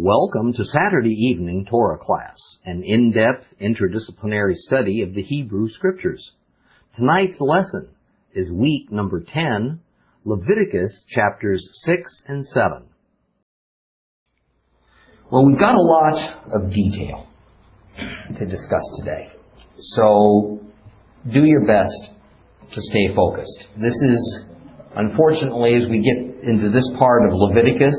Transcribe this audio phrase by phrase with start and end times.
[0.00, 6.34] Welcome to Saturday evening Torah class, an in-depth interdisciplinary study of the Hebrew Scriptures.
[6.94, 7.88] Tonight's lesson
[8.32, 9.80] is week number 10,
[10.24, 12.84] Leviticus chapters 6 and 7.
[15.32, 17.26] Well, we've got a lot of detail
[18.38, 19.32] to discuss today.
[19.78, 20.60] So
[21.32, 22.12] do your best
[22.72, 23.66] to stay focused.
[23.76, 24.46] This is,
[24.94, 27.96] unfortunately, as we get into this part of Leviticus,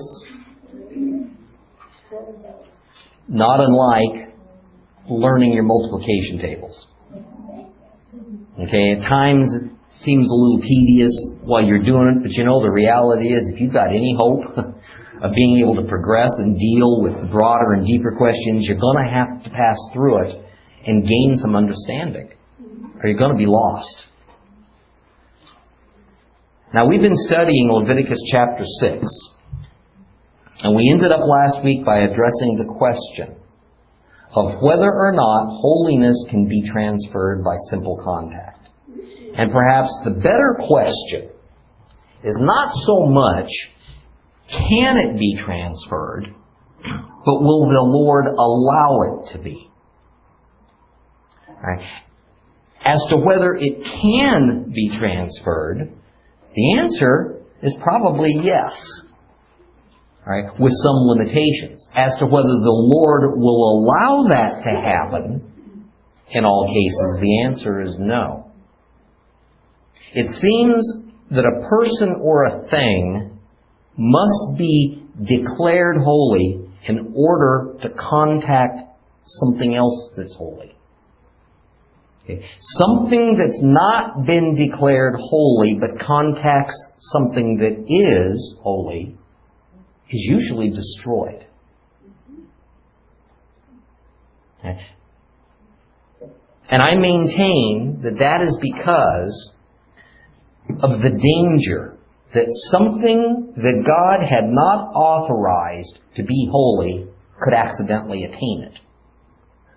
[3.30, 4.34] not unlike
[5.08, 6.88] learning your multiplication tables.
[8.60, 9.72] Okay, at times it
[10.02, 13.62] seems a little tedious while you're doing it, but you know the reality is if
[13.62, 18.16] you've got any hope of being able to progress and deal with broader and deeper
[18.18, 20.36] questions, you're going to have to pass through it
[20.86, 22.32] and gain some understanding,
[23.02, 24.08] or you're going to be lost.
[26.74, 29.06] Now, we've been studying Leviticus chapter 6.
[30.62, 33.36] And we ended up last week by addressing the question
[34.36, 38.68] of whether or not holiness can be transferred by simple contact.
[39.36, 41.30] And perhaps the better question
[42.24, 43.50] is not so much
[44.50, 46.26] can it be transferred,
[46.84, 49.70] but will the Lord allow it to be?
[51.62, 51.86] Right.
[52.84, 55.92] As to whether it can be transferred,
[56.56, 58.74] the answer is probably yes
[60.26, 61.88] right, with some limitations.
[61.96, 65.50] As to whether the Lord will allow that to happen,
[66.32, 68.52] in all cases, the answer is no.
[70.14, 73.40] It seems that a person or a thing
[73.98, 78.80] must be declared holy in order to contact
[79.26, 80.76] something else that's holy.
[82.24, 82.46] Okay.
[82.60, 86.76] Something that's not been declared holy but contacts
[87.12, 89.19] something that is holy
[90.12, 91.46] is usually destroyed.
[96.70, 99.54] And I maintain that that is because
[100.84, 101.98] of the danger
[102.34, 107.08] that something that God had not authorized to be holy
[107.42, 108.80] could accidentally attain it.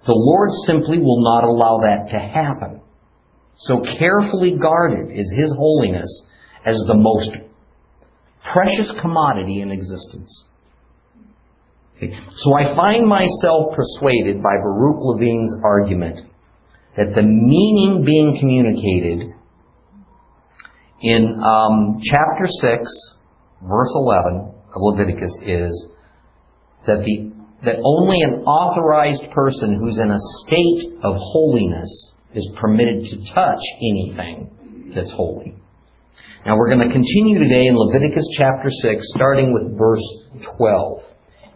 [0.05, 2.83] The Lord simply will not allow that to happen.
[3.57, 6.27] So carefully guarded is His holiness
[6.67, 7.31] as the most
[8.53, 10.49] precious commodity in existence.
[12.01, 16.29] So I find myself persuaded by Baruch Levine's argument
[16.97, 19.35] that the meaning being communicated
[21.01, 23.19] in um, chapter 6,
[23.63, 25.93] verse 11 of Leviticus is
[26.87, 27.33] that, the,
[27.65, 33.61] that only an authorized person who's in a state of holiness is permitted to touch
[33.79, 35.55] anything that's holy.
[36.45, 40.03] Now we're going to continue today in Leviticus chapter 6, starting with verse
[40.59, 41.03] 12.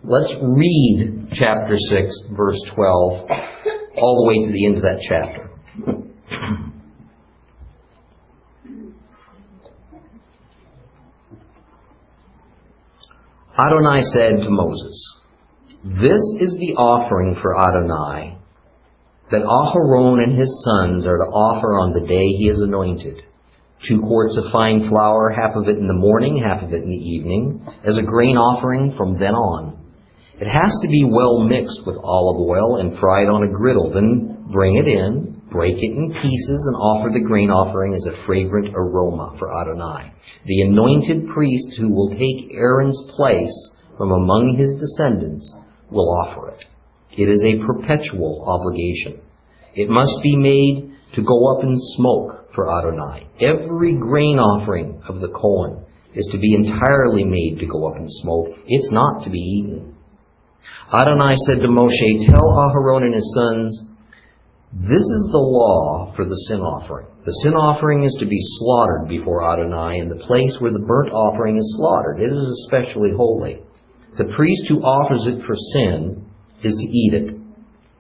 [0.05, 3.31] Let's read chapter 6, verse 12,
[3.97, 5.51] all the way to the end of that chapter.
[13.59, 15.23] Adonai said to Moses,
[15.83, 18.39] This is the offering for Adonai
[19.31, 23.26] that Aharon and his sons are to offer on the day he is anointed
[23.89, 26.91] two quarts of fine flour, half of it in the morning, half of it in
[26.91, 29.85] the evening, as a grain offering from then on.
[30.41, 33.93] It has to be well mixed with olive oil and fried on a griddle.
[33.93, 38.27] Then bring it in, break it in pieces, and offer the grain offering as a
[38.27, 40.13] fragrant aroma for Adonai.
[40.45, 45.45] The anointed priest who will take Aaron's place from among his descendants
[45.91, 46.65] will offer it.
[47.17, 49.23] It is a perpetual obligation.
[49.75, 53.29] It must be made to go up in smoke for Adonai.
[53.41, 55.85] Every grain offering of the Kohen
[56.15, 58.49] is to be entirely made to go up in smoke.
[58.67, 59.95] It's not to be eaten.
[60.93, 63.91] Adonai said to Moshe, Tell Aharon and his sons,
[64.73, 67.07] this is the law for the sin offering.
[67.25, 71.13] The sin offering is to be slaughtered before Adonai in the place where the burnt
[71.13, 72.21] offering is slaughtered.
[72.21, 73.63] It is especially holy.
[74.19, 76.27] The priest who offers it for sin
[76.63, 77.46] is to eat it.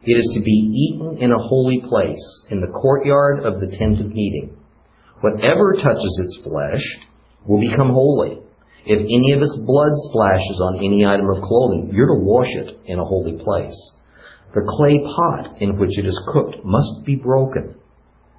[0.06, 4.00] It is to be eaten in a holy place, in the courtyard of the tent
[4.00, 4.56] of meeting.
[5.20, 6.84] Whatever touches its flesh
[7.44, 8.38] will become holy.
[8.86, 12.78] If any of its blood splashes on any item of clothing, you're to wash it
[12.86, 13.74] in a holy place.
[14.54, 17.74] The clay pot in which it is cooked must be broken.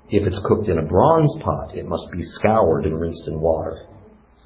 [0.09, 3.87] If it's cooked in a bronze pot, it must be scoured and rinsed in water.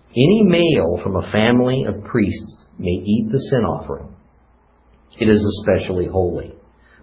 [0.09, 4.15] Any male from a family of priests may eat the sin offering.
[5.19, 6.55] It is especially holy.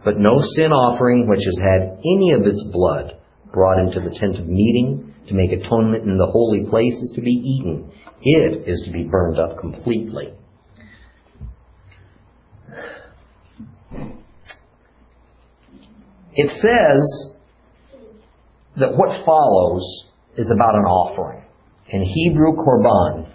[0.05, 3.17] But no sin offering which has had any of its blood
[3.53, 7.21] brought into the tent of meeting to make atonement in the holy place is to
[7.21, 7.91] be eaten.
[8.21, 10.33] It is to be burned up completely.
[16.41, 17.35] It says
[18.77, 21.45] that what follows is about an offering.
[21.89, 23.33] In Hebrew, korban,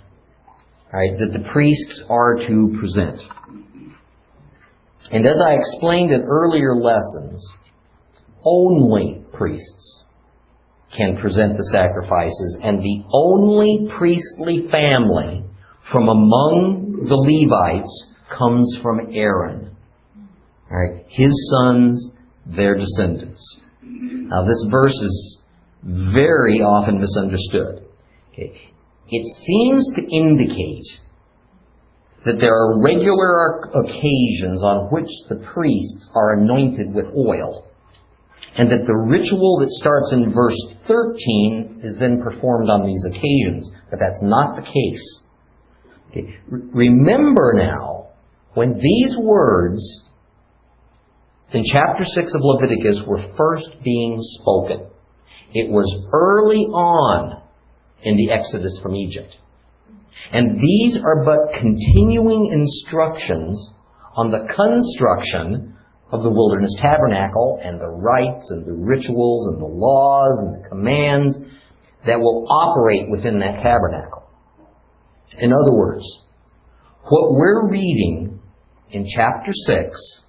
[0.94, 3.19] right, that the priests are to present.
[5.12, 7.46] And as I explained in earlier lessons,
[8.46, 10.04] only priests
[10.96, 15.44] can present the sacrifices, and the only priestly family
[15.92, 19.76] from among the Levites comes from Aaron.
[20.70, 21.06] Right?
[21.10, 22.16] His sons,
[22.46, 23.62] their descendants.
[23.82, 25.42] Now this verse is
[25.84, 27.86] very often misunderstood.
[28.32, 28.72] Okay.
[29.10, 30.86] It seems to indicate
[32.25, 37.68] that there are regular occasions on which the priests are anointed with oil,
[38.56, 43.72] and that the ritual that starts in verse 13 is then performed on these occasions,
[43.90, 45.20] but that's not the case.
[46.12, 46.36] Okay.
[46.48, 48.10] Remember now,
[48.54, 49.81] when these words
[51.52, 54.88] in chapter 6 of Leviticus were first being spoken,
[55.54, 57.42] it was early on
[58.02, 59.36] in the Exodus from Egypt.
[60.31, 63.71] And these are but continuing instructions
[64.15, 65.75] on the construction
[66.12, 70.69] of the wilderness tabernacle and the rites and the rituals and the laws and the
[70.69, 71.38] commands
[72.06, 74.24] that will operate within that tabernacle.
[75.39, 76.04] In other words,
[77.09, 78.39] what we're reading
[78.92, 80.21] in chapter 6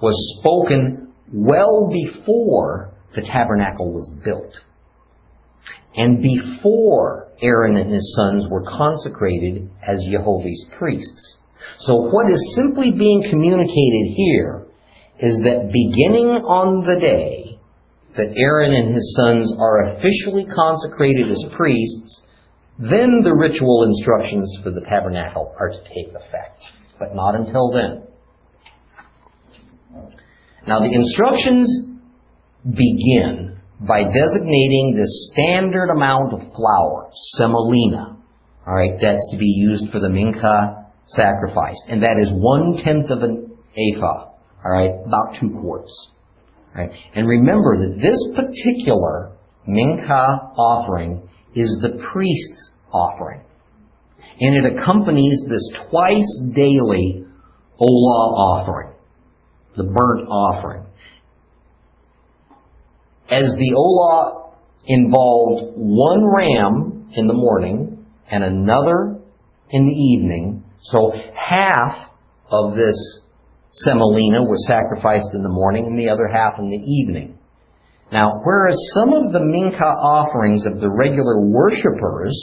[0.00, 4.54] was spoken well before the tabernacle was built
[5.96, 11.38] and before Aaron and his sons were consecrated as Jehovah's priests.
[11.80, 14.66] So what is simply being communicated here
[15.18, 17.58] is that beginning on the day
[18.16, 22.22] that Aaron and his sons are officially consecrated as priests,
[22.78, 26.60] then the ritual instructions for the tabernacle are to take effect.
[26.98, 28.02] But not until then.
[30.66, 31.68] Now the instructions
[32.64, 33.49] begin
[33.80, 38.16] by designating the standard amount of flour, semolina,
[38.66, 43.10] all right, that's to be used for the mincha sacrifice, and that is one tenth
[43.10, 44.28] of an ephah,
[44.64, 46.12] all right, about two quarts.
[46.74, 46.90] Right?
[47.14, 49.32] And remember that this particular
[49.68, 53.42] mincha offering is the priest's offering.
[54.40, 57.24] And it accompanies this twice daily
[57.80, 58.92] olah offering,
[59.76, 60.86] the burnt offering.
[63.30, 64.50] As the olah
[64.86, 69.20] involved one ram in the morning and another
[69.70, 72.10] in the evening, so half
[72.50, 73.20] of this
[73.70, 77.38] semolina was sacrificed in the morning and the other half in the evening.
[78.12, 82.34] Now, whereas some of the mincha offerings of the regular worshippers,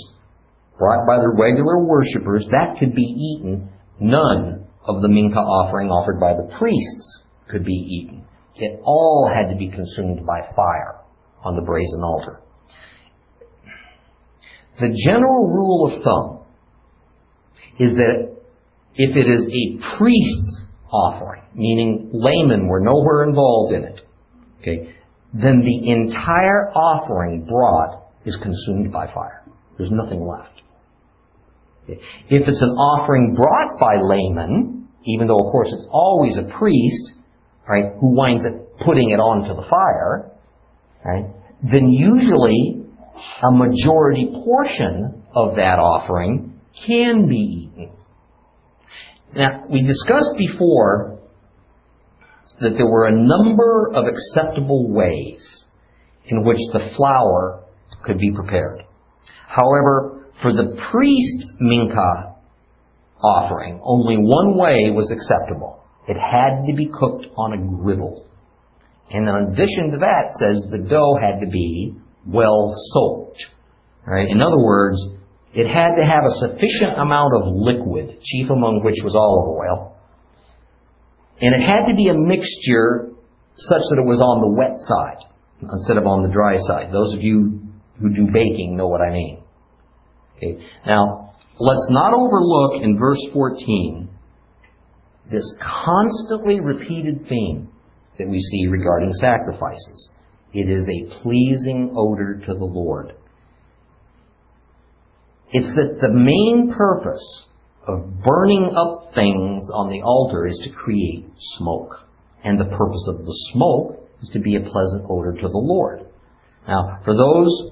[0.80, 3.70] brought by the regular worshippers, that could be eaten,
[4.00, 8.24] none of the mincha offering offered by the priests could be eaten.
[8.60, 11.02] It all had to be consumed by fire
[11.44, 12.42] on the brazen altar.
[14.80, 16.46] The general rule of thumb
[17.80, 18.36] is that
[18.96, 24.02] if it is a priest's offering, meaning laymen were nowhere involved in it,
[24.62, 24.96] okay,
[25.34, 29.44] then the entire offering brought is consumed by fire.
[29.78, 30.62] There's nothing left.
[31.88, 37.12] If it's an offering brought by laymen, even though of course it's always a priest,
[37.68, 40.32] right, who winds up putting it onto the fire,
[41.04, 41.26] right,
[41.64, 42.84] then usually
[43.44, 47.92] a majority portion of that offering can be eaten.
[49.36, 51.20] Now, we discussed before
[52.62, 55.66] that there were a number of acceptable ways
[56.26, 57.64] in which the flour
[58.04, 58.84] could be prepared.
[59.48, 62.36] However, for the priest's mincha
[63.22, 65.84] offering, only one way was acceptable.
[66.08, 68.26] It had to be cooked on a griddle.
[69.12, 71.96] And in addition to that, says the dough had to be
[72.26, 73.40] well soaked.
[74.06, 74.30] Right?
[74.30, 74.98] In other words,
[75.54, 79.98] it had to have a sufficient amount of liquid, chief among which was olive oil.
[81.42, 83.10] And it had to be a mixture
[83.56, 85.28] such that it was on the wet side
[85.62, 86.94] instead of on the dry side.
[86.94, 87.62] Those of you
[88.00, 89.42] who do baking know what I mean.
[90.38, 90.64] Okay.
[90.86, 94.07] Now, let's not overlook in verse 14
[95.32, 97.70] this constantly repeated theme
[98.18, 100.16] that we see regarding sacrifices.
[100.54, 103.14] It is a pleasing odor to the Lord.
[105.52, 107.46] It's that the main purpose
[107.88, 111.26] of burning up things on the altar is to create
[111.58, 112.08] smoke.
[112.44, 116.06] And the purpose of the smoke is to be a pleasant odor to the Lord.
[116.68, 117.72] Now, for those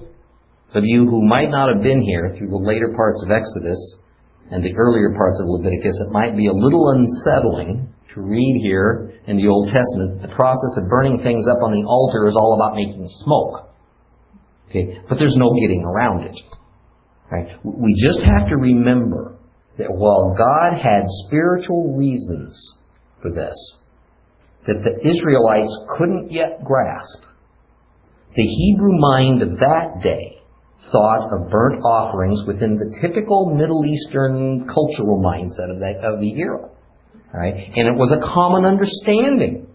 [0.74, 3.98] of you who might not have been here through the later parts of Exodus
[4.50, 9.12] and the earlier parts of Leviticus, it might be a little unsettling to read here
[9.26, 12.36] in the Old Testament that the process of burning things up on the altar is
[12.38, 13.68] all about making smoke.
[14.70, 16.38] Okay, but there's no getting around it.
[17.30, 17.58] Right?
[17.64, 19.36] We just have to remember
[19.78, 22.80] that while God had spiritual reasons
[23.20, 23.82] for this,
[24.66, 27.24] that the Israelites couldn't yet grasp,
[28.34, 30.35] the Hebrew mind of that day
[30.92, 36.32] thought of burnt offerings within the typical Middle Eastern cultural mindset of, that, of the
[36.36, 36.68] era.
[37.34, 37.54] Right?
[37.54, 39.66] And it was a common understanding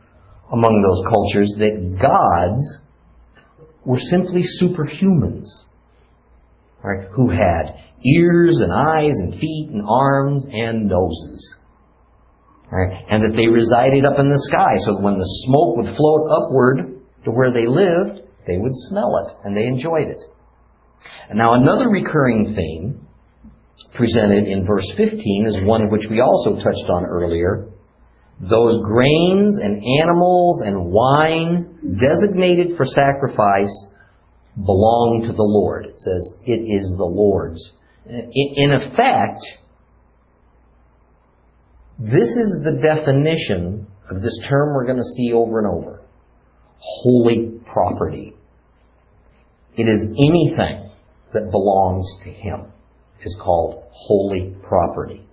[0.52, 2.62] among those cultures that gods
[3.86, 5.48] were simply superhumans
[6.84, 11.58] right, who had ears and eyes and feet and arms and noses.
[12.72, 15.92] Right, and that they resided up in the sky so that when the smoke would
[15.98, 20.22] float upward to where they lived, they would smell it and they enjoyed it.
[21.30, 23.08] And now another recurring theme
[23.96, 27.68] presented in verse 15 is one which we also touched on earlier.
[28.40, 33.94] Those grains and animals and wine designated for sacrifice
[34.56, 35.86] belong to the Lord.
[35.86, 37.72] It says, it is the Lord's.
[38.06, 39.42] In effect,
[42.00, 46.02] this is the definition of this term we're going to see over and over.
[46.78, 48.34] Holy property.
[49.78, 50.91] It is anything
[51.34, 52.72] that belongs to Him
[53.24, 55.26] is called holy property.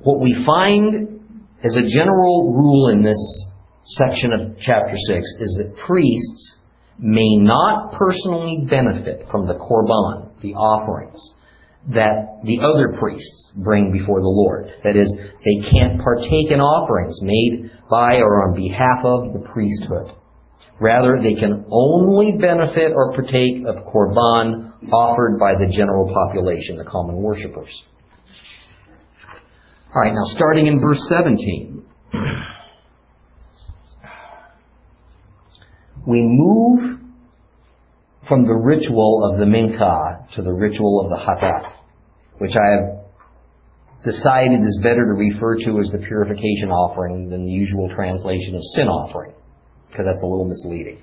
[0.00, 1.20] What we find
[1.64, 3.46] as a general rule in this
[3.82, 6.58] section of chapter 6 is that priests
[6.98, 11.20] may not personally benefit from the korban, the offerings,
[11.88, 14.72] that the other priests bring before the Lord.
[14.82, 15.08] That is,
[15.44, 20.12] they can't partake in offerings made by or on behalf of the priesthood.
[20.80, 26.84] Rather, they can only benefit or partake of korban offered by the general population, the
[26.84, 27.70] common worshippers.
[29.94, 31.82] All right, now starting in verse 17.
[36.06, 37.00] We move
[38.28, 41.72] from the ritual of the mincha to the ritual of the hatat,
[42.38, 43.06] which I have
[44.04, 48.62] decided is better to refer to as the purification offering than the usual translation of
[48.74, 49.32] sin offering,
[49.90, 51.02] because that's a little misleading.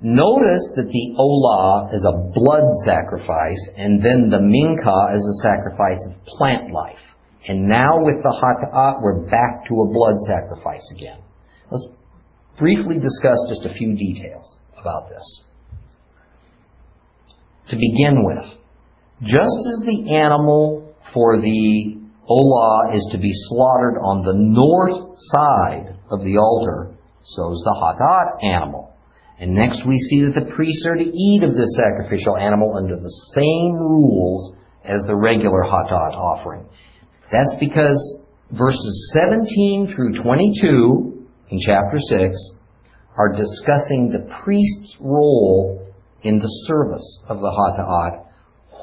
[0.00, 5.98] Notice that the olah is a blood sacrifice, and then the mincha is a sacrifice
[6.06, 7.02] of plant life.
[7.48, 11.18] And now with the hata'at, we're back to a blood sacrifice again.
[11.70, 11.88] Let's
[12.58, 15.44] briefly discuss just a few details about this.
[17.70, 18.44] To begin with,
[19.22, 21.98] just as the animal for the
[22.30, 27.74] olah is to be slaughtered on the north side of the altar, so is the
[27.74, 28.94] hatat animal.
[29.40, 32.96] And next we see that the priests are to eat of this sacrificial animal under
[32.96, 36.66] the same rules as the regular hatat offering.
[37.30, 42.34] That's because verses 17 through 22 in chapter 6
[43.16, 45.86] are discussing the priest's role
[46.22, 48.24] in the service of the hatat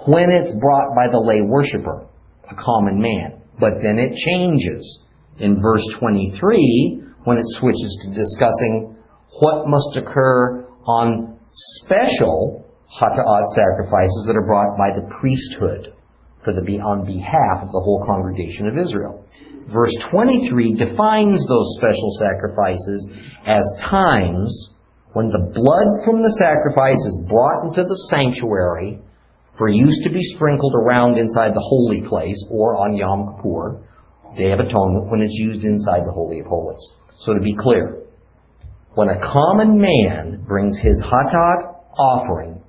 [0.08, 2.08] when it's brought by the lay worshiper,
[2.50, 3.42] a common man.
[3.60, 5.04] But then it changes
[5.40, 8.95] in verse 23 when it switches to discussing
[9.40, 11.40] what must occur on
[11.84, 12.66] special
[13.02, 15.94] hata'at sacrifices that are brought by the priesthood
[16.44, 19.26] for the on behalf of the whole congregation of Israel.
[19.74, 23.10] Verse 23 defines those special sacrifices
[23.46, 24.76] as times
[25.14, 29.00] when the blood from the sacrifice is brought into the sanctuary
[29.58, 33.82] for use to be sprinkled around inside the holy place or on Yom Kippur,
[34.38, 36.84] Day of Atonement, when it's used inside the Holy of Holies.
[37.20, 38.05] So to be clear,
[38.96, 42.64] when a common man brings his hatat offering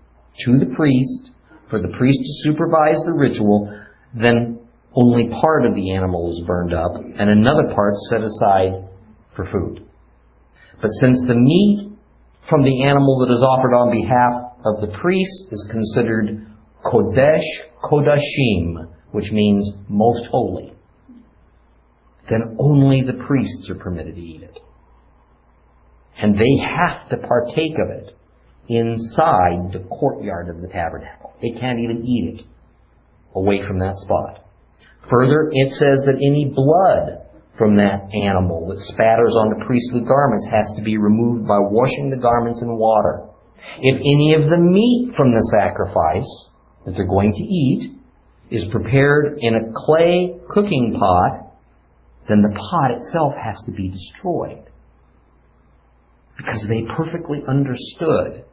[0.44, 1.30] to the priest
[1.70, 3.72] for the priest to supervise the ritual,
[4.14, 4.58] then
[4.94, 8.88] only part of the animal is burned up and another part set aside
[9.36, 9.86] for food.
[10.82, 11.92] But since the meat
[12.50, 16.46] from the animal that is offered on behalf of the priest is considered
[16.84, 17.46] kodesh
[17.82, 20.72] kodashim, which means most holy,
[22.28, 24.58] then only the priests are permitted to eat it.
[26.18, 28.12] And they have to partake of it
[28.68, 31.34] inside the courtyard of the tabernacle.
[31.42, 32.46] They can't even eat it
[33.34, 34.44] away from that spot.
[35.10, 37.26] Further, it says that any blood
[37.58, 42.10] from that animal that spatters on the priestly garments has to be removed by washing
[42.10, 43.28] the garments in water.
[43.80, 46.50] If any of the meat from the sacrifice
[46.84, 47.96] that they're going to eat
[48.50, 51.52] is prepared in a clay cooking pot,
[52.28, 54.65] then the pot itself has to be destroyed
[56.36, 58.44] because they perfectly understood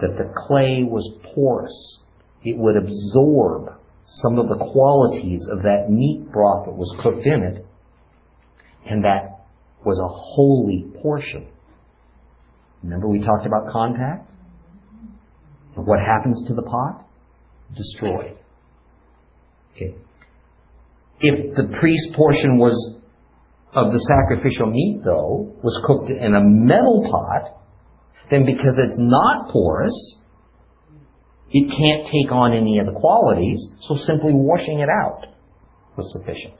[0.00, 2.04] that the clay was porous.
[2.42, 7.42] It would absorb some of the qualities of that meat broth that was cooked in
[7.42, 7.66] it,
[8.88, 9.46] And that
[9.84, 11.48] was a holy portion.
[12.82, 14.32] Remember we talked about contact?
[15.74, 17.04] What happens to the pot?
[17.76, 18.38] Destroyed.
[19.74, 19.94] Okay.
[21.20, 23.00] If the priest portion was
[23.76, 27.60] of the sacrificial meat, though, was cooked in a metal pot,
[28.30, 29.94] then because it's not porous,
[31.50, 35.26] it can't take on any of the qualities, so simply washing it out
[35.96, 36.56] was sufficient.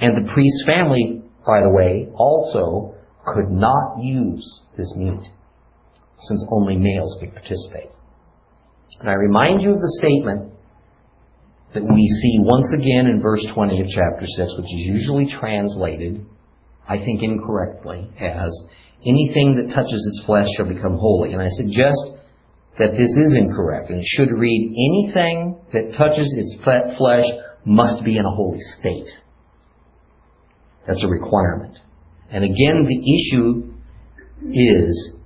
[0.00, 2.94] And the priest's family, by the way, also
[3.24, 4.44] could not use
[4.76, 5.22] this meat,
[6.20, 7.90] since only males could participate.
[9.00, 10.52] And I remind you of the statement
[11.74, 16.24] that we see once again in verse 20 of chapter 6, which is usually translated,
[16.88, 18.50] I think incorrectly, as
[19.06, 21.32] anything that touches its flesh shall become holy.
[21.32, 21.98] And I suggest
[22.78, 27.24] that this is incorrect, and it should read, anything that touches its flesh
[27.66, 29.08] must be in a holy state.
[30.86, 31.78] That's a requirement.
[32.30, 33.72] And again, the issue
[34.52, 35.16] is,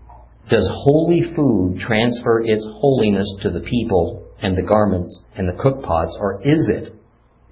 [0.50, 6.18] does holy food transfer its holiness to the people and the garments and the cookpots,
[6.20, 6.92] or is it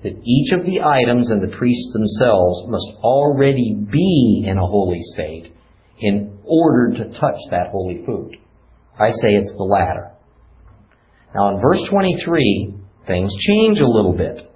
[0.03, 5.01] that each of the items and the priests themselves must already be in a holy
[5.15, 5.53] state
[6.01, 8.37] in order to touch that holy food?
[8.99, 10.11] I say it's the latter.
[11.35, 12.75] Now in verse 23,
[13.07, 14.51] things change a little bit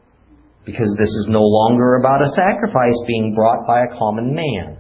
[0.67, 4.79] because this is no longer about a sacrifice being brought by a common man.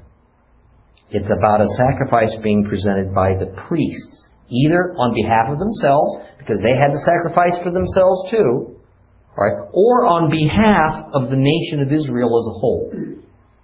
[1.10, 6.60] It's about a sacrifice being presented by the priests, either on behalf of themselves, because
[6.62, 8.78] they had to sacrifice for themselves too,
[9.36, 12.92] right, or on behalf of the nation of Israel as a whole.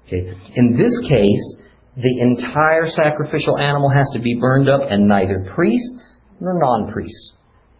[0.06, 0.34] Okay.
[0.56, 1.62] In this case,
[1.96, 7.36] the entire sacrificial animal has to be burned up, and neither priests nor non-priests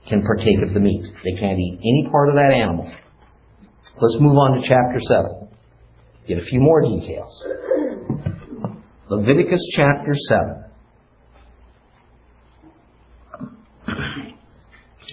[0.09, 1.05] can partake of the meat.
[1.25, 2.91] They can't eat any part of that animal.
[4.01, 5.49] Let's move on to chapter 7.
[6.29, 7.45] Get a few more details.
[9.09, 10.65] Leviticus chapter 7.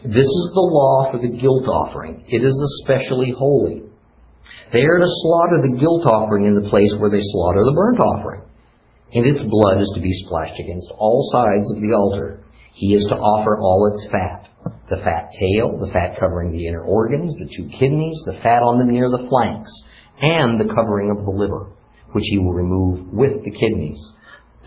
[0.03, 2.25] This is the law for the guilt offering.
[2.27, 3.83] It is especially holy.
[4.71, 7.99] They are to slaughter the guilt offering in the place where they slaughter the burnt
[7.99, 8.41] offering.
[9.13, 12.43] And its blood is to be splashed against all sides of the altar.
[12.73, 14.47] He is to offer all its fat
[14.89, 18.79] the fat tail, the fat covering the inner organs, the two kidneys, the fat on
[18.79, 19.71] them near the flanks,
[20.21, 21.71] and the covering of the liver,
[22.11, 23.99] which he will remove with the kidneys.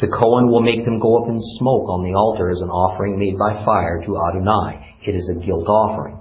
[0.00, 3.18] The Kohen will make them go up in smoke on the altar as an offering
[3.18, 4.89] made by fire to Adonai.
[5.06, 6.18] It is a guilt offering.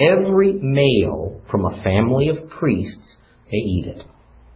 [0.00, 3.18] Every male from a family of priests
[3.52, 4.02] may eat it.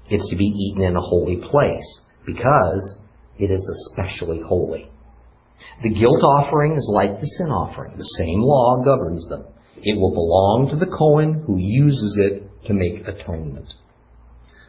[0.09, 2.99] It's to be eaten in a holy place because
[3.39, 4.91] it is especially holy.
[5.83, 7.97] The guilt offering is like the sin offering.
[7.97, 9.45] The same law governs them.
[9.77, 13.73] It will belong to the Kohen who uses it to make atonement.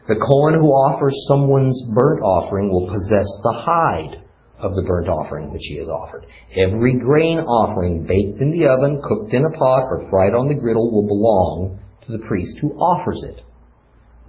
[0.08, 4.22] The Kohen who offers someone's burnt offering will possess the hide
[4.62, 6.24] of the burnt offering which he has offered.
[6.56, 10.54] Every grain offering baked in the oven, cooked in a pot, or fried on the
[10.54, 13.42] griddle will belong to the priest who offers it.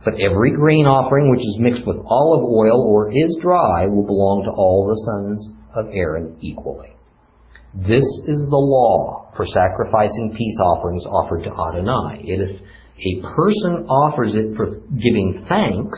[0.03, 4.43] But every grain offering which is mixed with olive oil or is dry will belong
[4.45, 6.89] to all the sons of Aaron equally.
[7.73, 12.21] This is the law for sacrificing peace offerings offered to Adonai.
[12.21, 15.97] If a person offers it for giving thanks,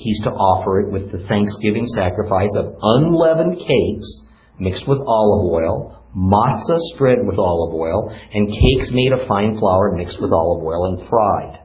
[0.00, 4.08] he's to offer it with the thanksgiving sacrifice of unleavened cakes
[4.58, 9.92] mixed with olive oil, matzah spread with olive oil, and cakes made of fine flour
[9.96, 11.60] mixed with olive oil and fried.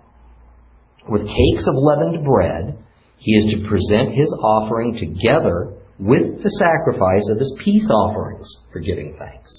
[1.08, 2.78] With cakes of leavened bread,
[3.18, 8.80] he is to present his offering together with the sacrifice of his peace offerings for
[8.80, 9.52] giving thanks.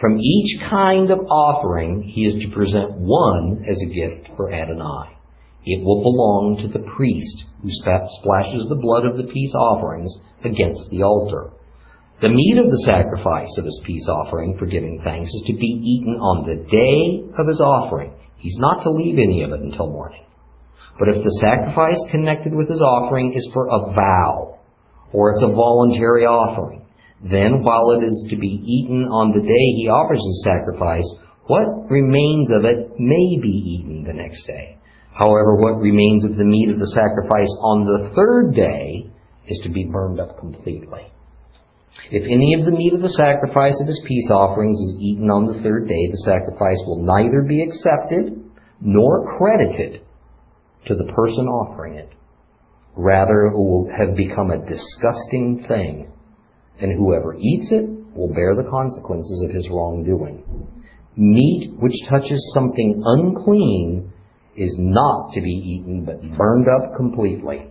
[0.00, 5.13] From each kind of offering, he is to present one as a gift for Adonai.
[5.64, 10.12] It will belong to the priest who splashes the blood of the peace offerings
[10.44, 11.50] against the altar.
[12.20, 15.66] The meat of the sacrifice of his peace offering for giving thanks is to be
[15.66, 18.12] eaten on the day of his offering.
[18.36, 20.24] He's not to leave any of it until morning.
[20.98, 24.60] But if the sacrifice connected with his offering is for a vow,
[25.12, 26.86] or it's a voluntary offering.
[27.22, 31.08] Then, while it is to be eaten on the day he offers his sacrifice,
[31.46, 34.78] what remains of it may be eaten the next day.
[35.14, 39.06] However, what remains of the meat of the sacrifice on the third day
[39.46, 41.06] is to be burned up completely.
[42.10, 45.46] If any of the meat of the sacrifice of his peace offerings is eaten on
[45.46, 48.42] the third day, the sacrifice will neither be accepted
[48.80, 50.02] nor credited
[50.86, 52.10] to the person offering it.
[52.96, 56.10] Rather, it will have become a disgusting thing,
[56.80, 60.42] and whoever eats it will bear the consequences of his wrongdoing.
[61.16, 64.12] Meat which touches something unclean
[64.56, 67.66] is not to be eaten, but burned up completely.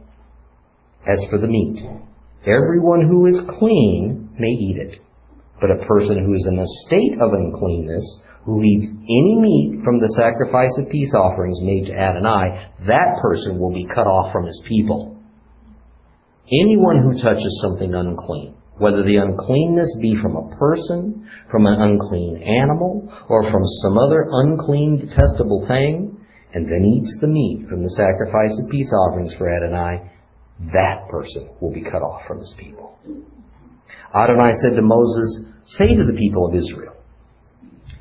[1.07, 1.83] As for the meat,
[2.45, 4.99] everyone who is clean may eat it.
[5.59, 9.99] But a person who is in a state of uncleanness, who eats any meat from
[9.99, 14.45] the sacrifice of peace offerings made to Adonai, that person will be cut off from
[14.45, 15.15] his people.
[16.51, 22.43] Anyone who touches something unclean, whether the uncleanness be from a person, from an unclean
[22.43, 26.12] animal, or from some other unclean, detestable thing,
[26.53, 30.09] and then eats the meat from the sacrifice of peace offerings for Adonai,
[30.71, 32.97] that person will be cut off from his people.
[34.13, 36.93] Adonai said to Moses, Say to the people of Israel,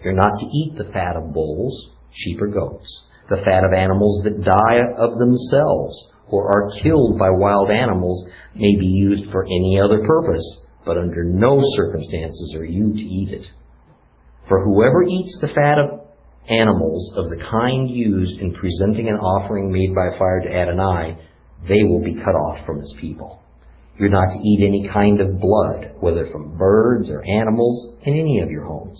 [0.04, 4.22] You're not to eat the fat of bulls, sheep, or goats, the fat of animals
[4.24, 9.80] that die of themselves, or are killed by wild animals, may be used for any
[9.82, 13.46] other purpose, but under no circumstances are you to eat it.
[14.48, 16.01] For whoever eats the fat of
[16.48, 21.18] animals of the kind used in presenting an offering made by fire to Adonai,
[21.68, 23.40] they will be cut off from his people.
[23.98, 28.40] You're not to eat any kind of blood, whether from birds or animals, in any
[28.40, 28.98] of your homes.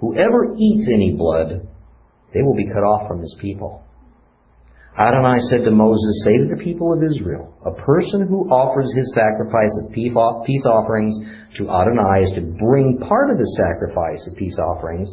[0.00, 1.68] Whoever eats any blood,
[2.34, 3.84] they will be cut off from his people.
[4.98, 9.14] Adonai said to Moses, Say to the people of Israel, a person who offers his
[9.14, 11.16] sacrifice of peace offerings
[11.56, 15.08] to Adonai is to bring part of his sacrifice of peace offerings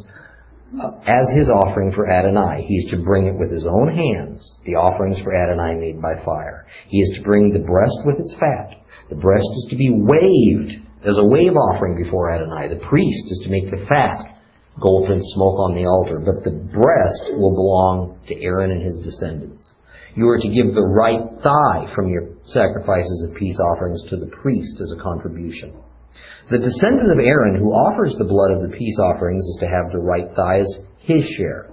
[1.07, 2.65] as his offering for Adonai.
[2.67, 6.13] He is to bring it with his own hands, the offerings for Adonai made by
[6.23, 6.65] fire.
[6.87, 8.77] He is to bring the breast with its fat.
[9.09, 12.69] The breast is to be waved as a wave offering before Adonai.
[12.69, 14.37] The priest is to make the fat
[14.79, 18.99] go up smoke on the altar, but the breast will belong to Aaron and his
[19.03, 19.75] descendants.
[20.15, 24.31] You are to give the right thigh from your sacrifices of peace offerings to the
[24.41, 25.73] priest as a contribution.
[26.49, 29.91] The descendant of Aaron who offers the blood of the peace offerings is to have
[29.91, 31.69] the right thigh as his share.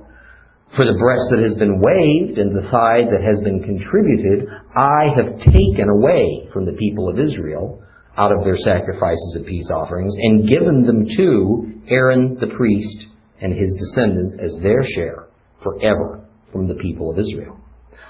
[0.76, 5.14] For the breast that has been waved and the thigh that has been contributed, I
[5.16, 7.82] have taken away from the people of Israel
[8.18, 13.06] out of their sacrifices of peace offerings and given them to Aaron the priest
[13.40, 15.28] and his descendants as their share
[15.62, 17.60] forever from the people of Israel.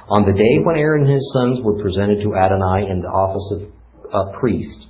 [0.09, 3.47] On the day when Aaron and his sons were presented to Adonai in the office
[3.55, 3.71] of
[4.15, 4.89] a priest,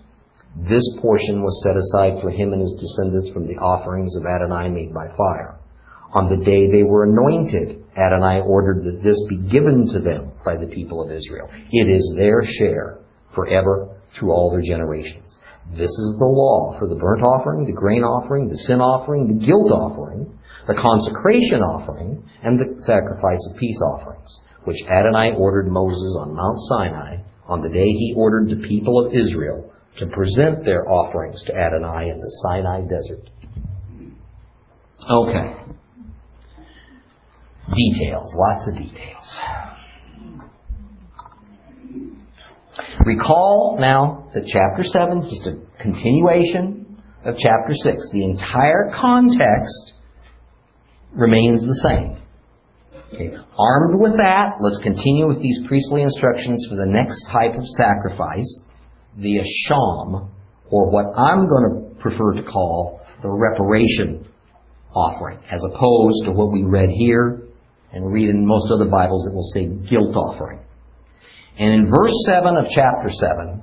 [0.56, 4.70] this portion was set aside for him and his descendants from the offerings of Adonai
[4.70, 5.60] made by fire.
[6.14, 10.56] On the day they were anointed, Adonai ordered that this be given to them by
[10.56, 11.50] the people of Israel.
[11.52, 13.00] It is their share
[13.34, 15.38] forever through all their generations.
[15.72, 19.44] This is the law for the burnt offering, the grain offering, the sin offering, the
[19.44, 26.16] guilt offering, the consecration offering, and the sacrifice of peace offerings, which Adonai ordered Moses
[26.18, 27.16] on Mount Sinai
[27.46, 32.10] on the day he ordered the people of Israel to present their offerings to Adonai
[32.10, 33.30] in the Sinai desert.
[35.08, 35.54] Okay.
[37.74, 39.40] Details, lots of details.
[43.04, 48.10] Recall now that chapter 7 is just a continuation of chapter 6.
[48.12, 49.94] The entire context
[51.12, 52.18] remains the same.
[53.14, 53.36] Okay.
[53.58, 58.66] Armed with that, let's continue with these priestly instructions for the next type of sacrifice
[59.16, 60.28] the asham,
[60.70, 64.28] or what I'm going to prefer to call the reparation
[64.94, 67.42] offering, as opposed to what we read here
[67.92, 70.60] and read in most other Bibles, it will say guilt offering.
[71.58, 73.62] And in verse 7 of chapter 7,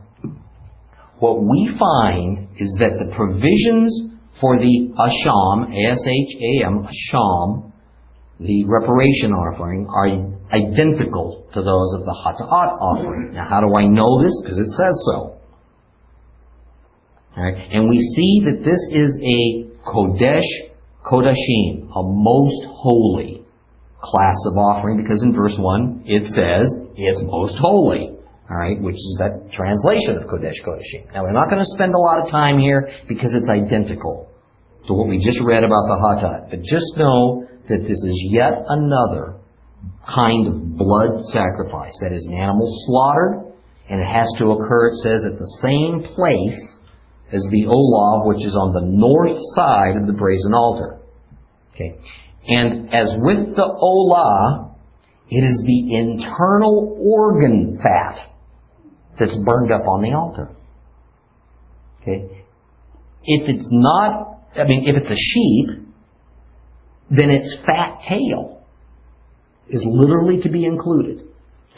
[1.19, 4.09] what we find is that the provisions
[4.41, 7.71] for the asham, A-S-H-A-M, asham,
[8.39, 10.09] the reparation offering, are
[10.51, 13.33] identical to those of the hata'at offering.
[13.33, 14.33] Now, how do I know this?
[14.43, 15.32] Because it says so.
[17.35, 17.55] Right?
[17.71, 20.45] And we see that this is a Kodesh
[21.03, 23.43] Kodashim, a most holy
[23.99, 28.09] class of offering, because in verse 1 it says it's most holy.
[28.49, 31.11] All right, which is that translation of Kodesh Kodashim.
[31.13, 34.29] Now we're not going to spend a lot of time here because it's identical
[34.87, 36.49] to what we just read about the Hatat.
[36.51, 39.39] But just know that this is yet another
[40.05, 41.95] kind of blood sacrifice.
[42.01, 43.53] That is an animal slaughtered,
[43.89, 46.79] and it has to occur, it says, at the same place
[47.31, 50.99] is the olah, which is on the north side of the brazen altar.
[51.73, 51.97] Okay.
[52.47, 54.75] And as with the olah,
[55.29, 58.33] it is the internal organ fat
[59.19, 60.49] that's burned up on the altar.
[62.01, 62.45] Okay.
[63.23, 65.87] If it's not, I mean, if it's a sheep,
[67.09, 68.65] then its fat tail
[69.69, 71.21] is literally to be included.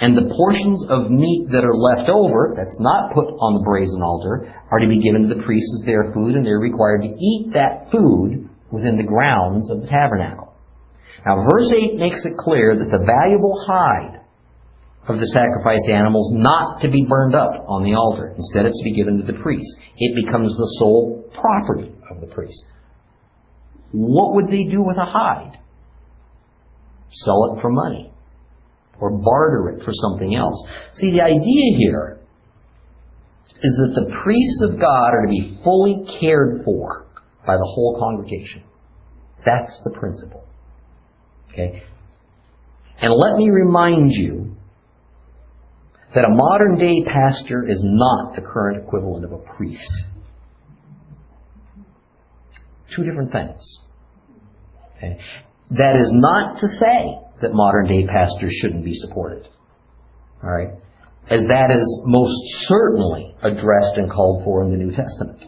[0.01, 4.03] And the portions of meat that are left over, that's not put on the brazen
[4.03, 7.15] altar, are to be given to the priests as their food, and they're required to
[7.15, 10.51] eat that food within the grounds of the tabernacle.
[11.25, 14.19] Now, verse 8 makes it clear that the valuable hide
[15.07, 18.35] of the sacrificed animals not to be burned up on the altar.
[18.35, 19.69] Instead, it's to be given to the priest.
[19.95, 22.65] It becomes the sole property of the priest.
[23.93, 25.57] What would they do with a hide?
[27.11, 28.11] Sell it for money
[28.99, 30.61] or barter it for something else.
[30.95, 32.19] See, the idea here
[33.61, 37.05] is that the priests of God are to be fully cared for
[37.45, 38.63] by the whole congregation.
[39.45, 40.43] That's the principle.
[41.51, 41.83] Okay?
[42.99, 44.55] And let me remind you
[46.13, 49.91] that a modern day pastor is not the current equivalent of a priest.
[52.95, 53.79] Two different things.
[54.97, 55.17] Okay?
[55.71, 59.47] That is not to say that modern day pastors shouldn't be supported.
[60.43, 60.79] Alright?
[61.29, 62.35] As that is most
[62.67, 65.43] certainly addressed and called for in the New Testament.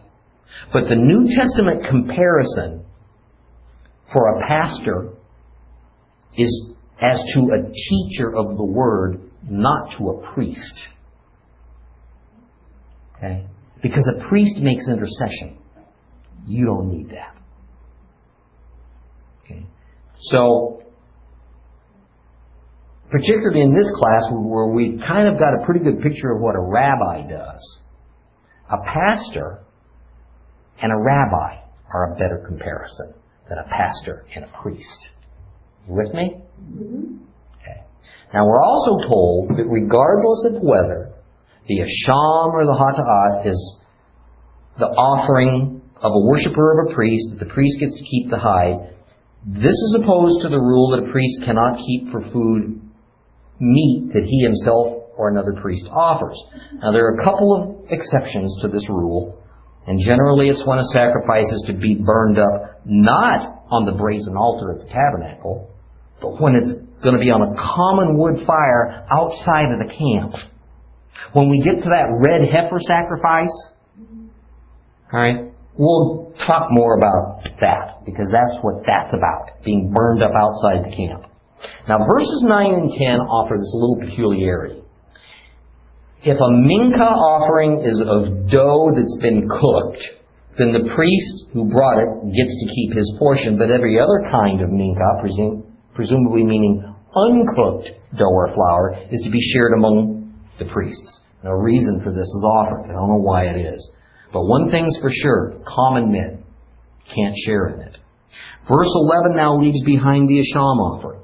[0.73, 2.86] But the New Testament comparison
[4.12, 5.13] for a pastor
[6.36, 10.88] is as to a teacher of the word, not to a priest.
[13.17, 13.45] Okay?
[13.82, 15.60] Because a priest makes intercession.
[16.47, 17.38] You don't need that.
[19.43, 19.65] Okay?
[20.19, 20.82] So,
[23.10, 26.56] particularly in this class where we've kind of got a pretty good picture of what
[26.56, 27.80] a rabbi does,
[28.70, 29.63] a pastor
[30.82, 33.13] and a rabbi are a better comparison
[33.50, 35.10] than a pastor and a priest.
[35.88, 36.36] You with me?
[36.62, 37.24] Mm-hmm.
[37.62, 37.82] Okay.
[38.34, 41.13] Now we're also told that regardless of whether
[41.67, 43.84] the asham or the hata'at is
[44.80, 48.38] the offering of a worshiper of a priest, that the priest gets to keep the
[48.38, 48.93] hide,
[49.46, 52.82] this is opposed to the rule that a priest cannot keep for food
[53.60, 56.38] meat that he himself or another priest offers.
[56.82, 59.41] Now there are a couple of exceptions to this rule,
[59.88, 64.36] and generally it's when a sacrifice is to be burned up not on the brazen
[64.38, 65.74] altar at the tabernacle,
[66.22, 66.72] but when it's
[67.04, 70.34] going to be on a common wood fire outside of the camp.
[71.34, 73.54] When we get to that red heifer sacrifice,
[75.13, 80.86] alright, we'll talk more about that, because that's what that's about, being burned up outside
[80.86, 81.27] the camp.
[81.88, 84.82] Now verses 9 and 10 offer this little peculiarity.
[86.24, 90.04] If a mincha offering is of dough that's been cooked,
[90.58, 94.62] then the priest who brought it gets to keep his portion, but every other kind
[94.62, 96.84] of mincha, presumably meaning
[97.15, 101.22] uncooked dough or flour, is to be shared among the priests.
[101.43, 102.89] No reason for this is offered.
[102.89, 103.91] I don't know why it is.
[104.34, 106.43] But one thing's for sure, common men
[107.15, 107.98] can't share in it.
[108.67, 111.22] Verse 11 now leaves behind the Asham offering.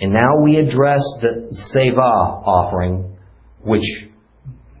[0.00, 3.16] And now we address the Zeva offering,
[3.60, 3.84] which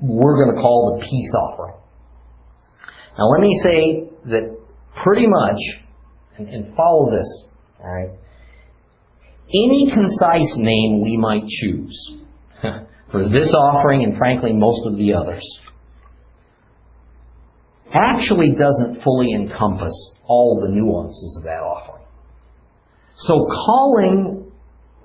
[0.00, 1.74] we're going to call the peace offering.
[3.18, 4.58] Now let me say that
[5.02, 5.58] pretty much,
[6.36, 7.48] and, and follow this,
[7.80, 8.10] alright,
[9.48, 12.16] any concise name we might choose
[13.10, 15.60] for this offering and frankly most of the others
[17.94, 19.94] actually doesn't fully encompass
[20.26, 22.04] all the nuances of that offering.
[23.16, 24.45] So calling,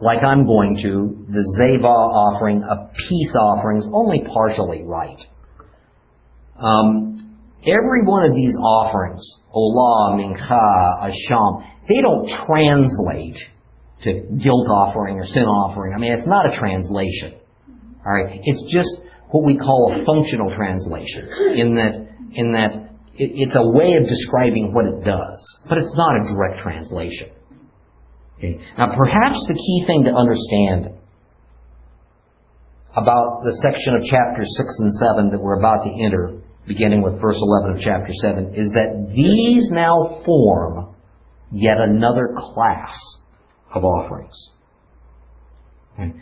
[0.02, 5.20] like I'm going to, the Zeva offering a peace offering is only partially right.
[6.58, 9.22] Um, every one of these offerings,
[9.54, 13.38] Olah, Mincha, Asham, they don't translate
[14.04, 15.94] to guilt offering or sin offering.
[15.94, 17.36] I mean, it's not a translation.
[18.04, 18.90] All right, it's just
[19.30, 21.94] what we call a functional translation, in that
[22.34, 22.74] in that
[23.14, 27.30] it, it's a way of describing what it does, but it's not a direct translation.
[28.42, 28.60] Okay.
[28.76, 30.98] Now, perhaps the key thing to understand
[32.96, 37.22] about the section of chapters six and seven that we're about to enter, beginning with
[37.22, 40.96] verse eleven of chapter seven, is that these now form
[41.52, 42.98] yet another class
[43.76, 44.50] of offerings.
[45.94, 46.14] Okay.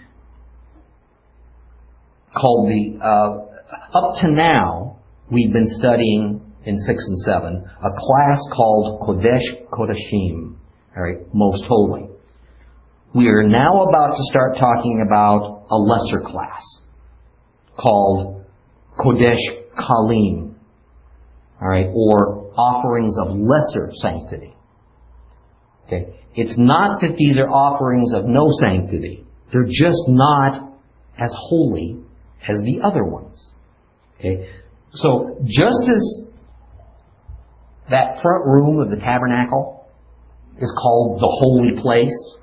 [2.35, 4.99] Called the, uh, up to now,
[5.31, 10.57] we've been studying in 6 and 7, a class called Kodesh Kodashim,
[10.95, 12.08] alright, most holy.
[13.13, 16.61] We are now about to start talking about a lesser class
[17.75, 18.45] called
[18.99, 19.39] Kodesh
[19.75, 20.53] Kalim,
[21.59, 24.53] alright, or offerings of lesser sanctity.
[25.87, 26.19] Okay.
[26.35, 29.25] It's not that these are offerings of no sanctity.
[29.51, 30.71] They're just not
[31.17, 31.97] as holy
[32.47, 33.53] as the other ones.
[34.19, 34.49] Okay?
[34.91, 36.27] So, just as
[37.89, 39.87] that front room of the tabernacle
[40.59, 42.38] is called the holy place,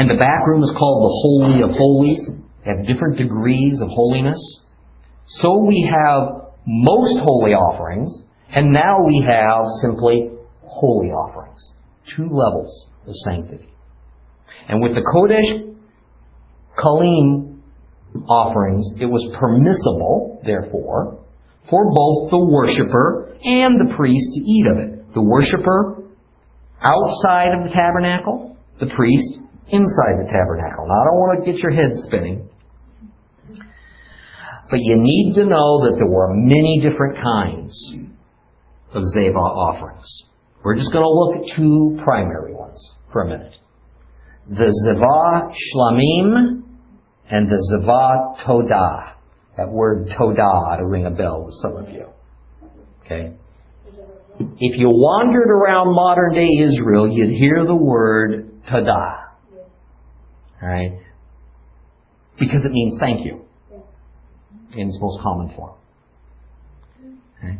[0.00, 2.24] and the back room is called the Holy of Holies,
[2.64, 4.40] they have different degrees of holiness,
[5.26, 10.30] so we have most holy offerings, and now we have simply
[10.62, 11.74] holy offerings
[12.16, 13.68] two levels of sanctity.
[14.68, 15.76] And with the Kodesh
[16.78, 17.60] Kalim
[18.26, 21.18] offerings, it was permissible, therefore,
[21.68, 25.12] for both the worshiper and the priest to eat of it.
[25.12, 26.04] The worshiper
[26.80, 29.40] outside of the tabernacle, the priest
[29.72, 30.86] inside the tabernacle.
[30.86, 32.48] Now, I don't want to get your head spinning,
[34.70, 37.94] but you need to know that there were many different kinds
[38.92, 40.06] of Zeva offerings.
[40.64, 43.54] We're just going to look at two primary ones for a minute.
[44.48, 46.62] The Zeva Shlamim
[47.30, 49.14] and the Zeva Todah.
[49.56, 52.06] That word Todah to ring a bell with some of you.
[53.04, 53.34] Okay?
[54.38, 59.19] If you wandered around modern day Israel, you'd hear the word Todah.
[60.62, 60.98] Alright?
[62.38, 63.44] Because it means thank you.
[64.72, 65.74] In its most common form.
[67.38, 67.58] Okay?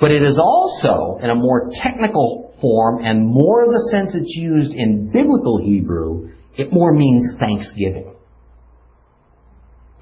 [0.00, 4.34] But it is also, in a more technical form and more of the sense it's
[4.36, 8.14] used in biblical Hebrew, it more means thanksgiving.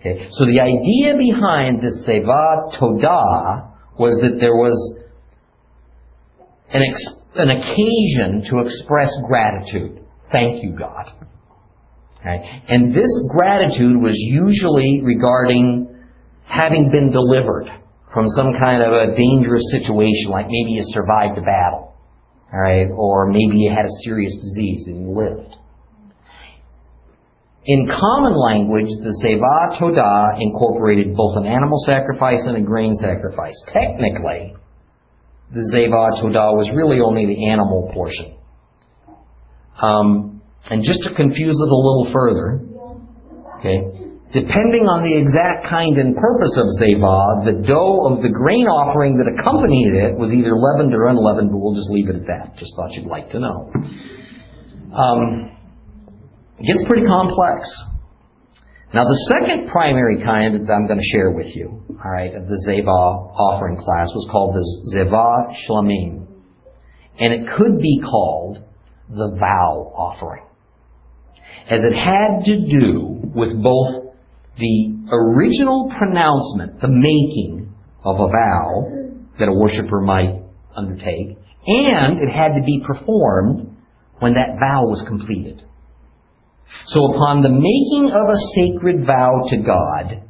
[0.00, 0.26] Okay?
[0.30, 5.00] So the idea behind the Zeva Todah was that there was
[6.70, 10.04] an, ex- an occasion to express gratitude.
[10.32, 11.04] Thank you, God.
[12.22, 12.62] Okay?
[12.68, 15.90] And this gratitude was usually regarding
[16.46, 17.66] having been delivered
[18.14, 21.96] from some kind of a dangerous situation, like maybe you survived a battle,
[22.52, 25.56] all right, or maybe you had a serious disease and you lived.
[27.64, 33.54] In common language, the Zeva Todah incorporated both an animal sacrifice and a grain sacrifice.
[33.68, 34.54] Technically,
[35.52, 38.36] the Zeva Todah was really only the animal portion.
[39.80, 40.31] Um,
[40.70, 42.60] and just to confuse it a little further,
[43.58, 48.64] okay, Depending on the exact kind and purpose of zeva, the dough of the grain
[48.64, 52.26] offering that accompanied it was either leavened or unleavened, but we'll just leave it at
[52.32, 52.56] that.
[52.56, 53.68] Just thought you'd like to know.
[54.88, 55.52] Um,
[56.56, 57.68] it gets pretty complex.
[58.96, 62.48] Now, the second primary kind that I'm going to share with you, all right, of
[62.48, 64.64] the zeva offering class was called the
[64.96, 66.24] zeva shlamim,
[67.20, 68.64] and it could be called
[69.12, 70.44] the vow offering,
[71.70, 74.14] as it had to do with both
[74.58, 77.72] the original pronouncement, the making
[78.04, 79.02] of a vow
[79.38, 80.42] that a worshiper might
[80.76, 83.76] undertake, and it had to be performed
[84.18, 85.62] when that vow was completed.
[86.86, 90.22] So upon the making of a sacred vow to God,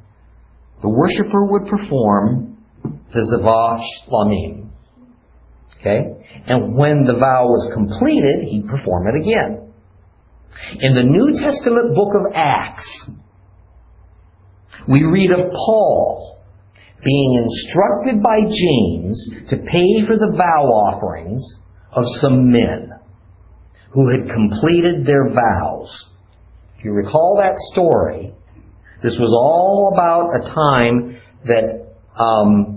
[0.82, 4.70] the worshiper would perform the Zeva Shlamim.
[5.78, 5.98] Okay?
[6.46, 9.71] And when the vow was completed, he'd perform it again.
[10.80, 13.10] In the New Testament book of Acts,
[14.88, 16.40] we read of Paul
[17.04, 21.42] being instructed by James to pay for the vow offerings
[21.92, 22.92] of some men
[23.90, 26.10] who had completed their vows.
[26.78, 28.32] If you recall that story,
[29.02, 32.71] this was all about a time that um,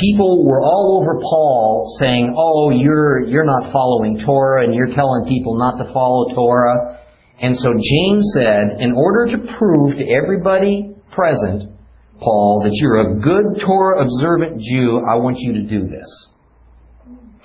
[0.00, 5.26] people were all over Paul saying, "Oh, you're you're not following Torah, and you're telling
[5.28, 7.00] people not to follow Torah."
[7.40, 11.70] And so James said, in order to prove to everybody present,
[12.18, 16.32] Paul, that you're a good Torah observant Jew, I want you to do this.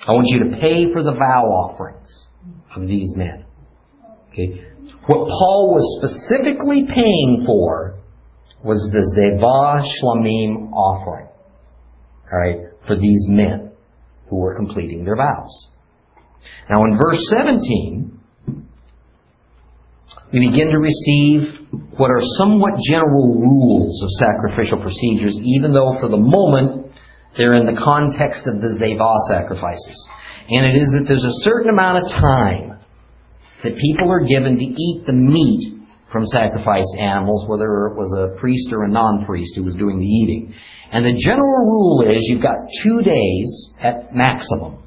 [0.08, 2.26] I want you to pay for the vow offerings
[2.74, 3.44] of these men.
[4.30, 4.64] Okay?
[5.06, 7.98] What Paul was specifically paying for
[8.64, 11.28] was the Zeva Shlamim offering.
[12.32, 12.72] Alright?
[12.86, 13.72] For these men
[14.28, 15.68] who were completing their vows.
[16.70, 18.18] Now in verse 17,
[20.32, 26.08] we begin to receive what are somewhat general rules of sacrificial procedures, even though for
[26.08, 26.90] the moment
[27.36, 30.08] they're in the context of the Zeva sacrifices.
[30.48, 32.78] And it is that there's a certain amount of time
[33.62, 38.38] that people are given to eat the meat from sacrificed animals, whether it was a
[38.40, 40.54] priest or a non-priest who was doing the eating.
[40.92, 43.48] And the general rule is you've got two days
[43.80, 44.84] at maximum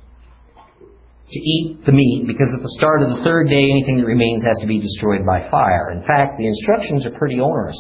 [1.26, 4.46] to eat the meat because at the start of the third day, anything that remains
[4.46, 5.90] has to be destroyed by fire.
[5.90, 7.78] In fact, the instructions are pretty onerous.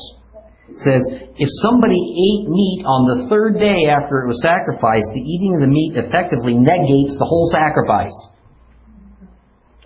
[0.68, 1.02] It says,
[1.38, 5.62] if somebody ate meat on the third day after it was sacrificed, the eating of
[5.62, 8.18] the meat effectively negates the whole sacrifice.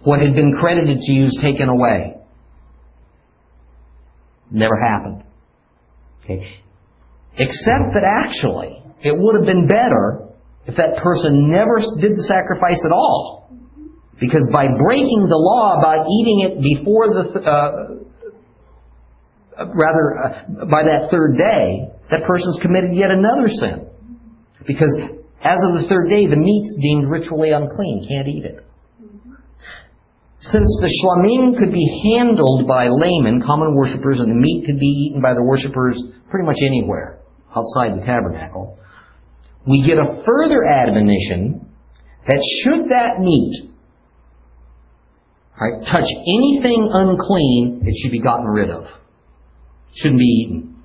[0.04, 2.16] What had been credited to you is taken away.
[4.50, 5.26] Never happened.
[6.24, 6.64] Okay.
[7.38, 10.30] Except that actually, it would have been better
[10.68, 13.50] if that person never did the sacrifice at all.
[14.20, 17.72] Because by breaking the law about eating it before the, uh,
[19.74, 23.88] rather, uh, by that third day, that person's committed yet another sin.
[24.68, 24.92] Because
[25.42, 28.60] as of the third day, the meat's deemed ritually unclean, can't eat it.
[30.42, 35.08] Since the shlamim could be handled by laymen, common worshippers, and the meat could be
[35.08, 37.19] eaten by the worshippers pretty much anywhere
[37.56, 38.80] outside the tabernacle,
[39.68, 41.70] we get a further admonition
[42.28, 43.70] that should that meat
[45.60, 48.86] right, touch anything unclean, it should be gotten rid of.
[49.96, 50.76] Shouldn't be eaten.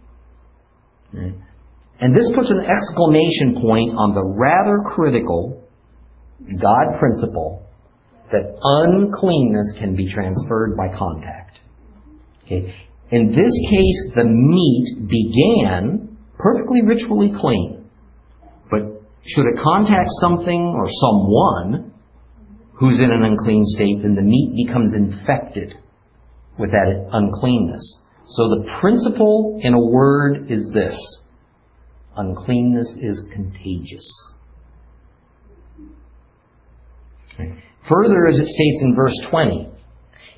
[2.00, 5.62] And this puts an exclamation point on the rather critical
[6.60, 7.64] God principle
[8.32, 11.60] that uncleanness can be transferred by contact.
[12.44, 12.74] Okay.
[13.10, 16.03] In this case, the meat began
[16.44, 17.88] perfectly ritually clean.
[18.70, 18.82] But
[19.24, 21.92] should it contact something or someone
[22.74, 25.74] who's in an unclean state, then the meat becomes infected
[26.58, 28.02] with that uncleanness.
[28.26, 30.94] So the principle in a word is this
[32.16, 34.32] uncleanness is contagious.
[37.88, 39.68] Further, as it states in verse 20,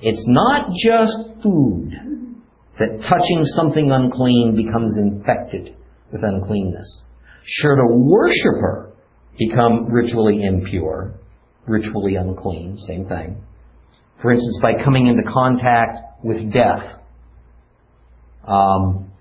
[0.02, 1.92] it's not just food
[2.78, 5.76] that touching something unclean becomes infected
[6.12, 7.04] with uncleanness.
[7.44, 8.92] Should a worshiper
[9.38, 11.14] become ritually impure,
[11.66, 13.42] ritually unclean, same thing.
[14.22, 17.00] For instance, by coming into contact with death,
[18.46, 19.12] um,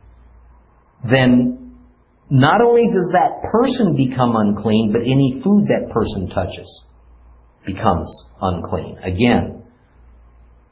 [1.10, 1.76] then
[2.30, 6.86] not only does that person become unclean, but any food that person touches
[7.66, 8.98] becomes unclean.
[9.04, 9.64] Again,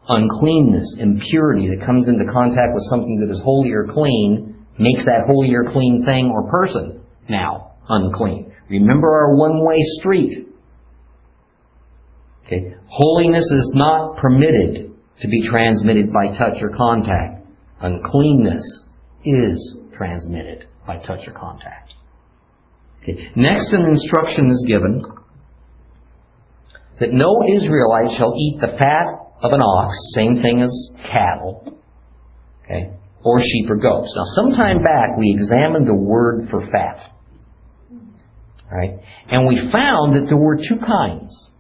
[0.07, 5.26] uncleanness, impurity that comes into contact with something that is holy or clean makes that
[5.28, 8.53] holy or clean thing or person now unclean.
[8.69, 10.47] Remember our one-way street.
[12.45, 12.76] Okay.
[12.88, 17.45] Holiness is not permitted to be transmitted by touch or contact.
[17.82, 18.89] Uncleanness
[19.24, 21.93] is transmitted by touch or contact.
[23.01, 23.30] Okay.
[23.36, 25.03] Next, an instruction is given
[26.99, 31.78] that no Israelite shall eat the fat of an ox, same thing as cattle,
[32.63, 32.93] okay,
[33.24, 34.13] or sheep or goats.
[34.15, 37.11] Now, some time back we examined the word for fat,
[38.71, 38.99] right,
[39.30, 41.51] and we found that there were two kinds,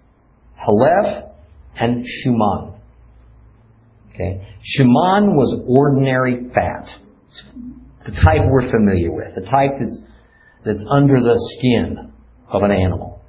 [0.57, 1.31] halev
[1.79, 2.79] and shuman.
[4.13, 4.47] Okay,
[4.77, 6.87] shuman was ordinary fat,
[8.05, 10.01] the type we're familiar with, the type that's
[10.65, 12.11] that's under the skin
[12.49, 13.21] of an animal.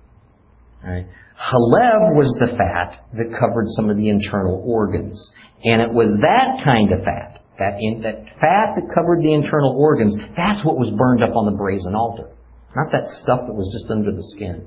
[0.85, 1.07] Right?
[1.35, 5.33] Halev was the fat that covered some of the internal organs.
[5.65, 9.77] And it was that kind of fat, that, in, that fat that covered the internal
[9.79, 12.31] organs, that's what was burned up on the brazen altar.
[12.75, 14.67] Not that stuff that was just under the skin.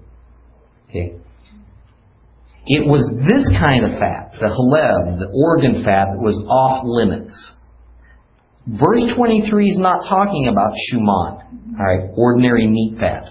[0.90, 1.20] Okay.
[2.68, 7.32] It was this kind of fat, the halev, the organ fat, that was off limits.
[8.68, 13.24] Verse 23 is not talking about shuman, alright, ordinary meat fat.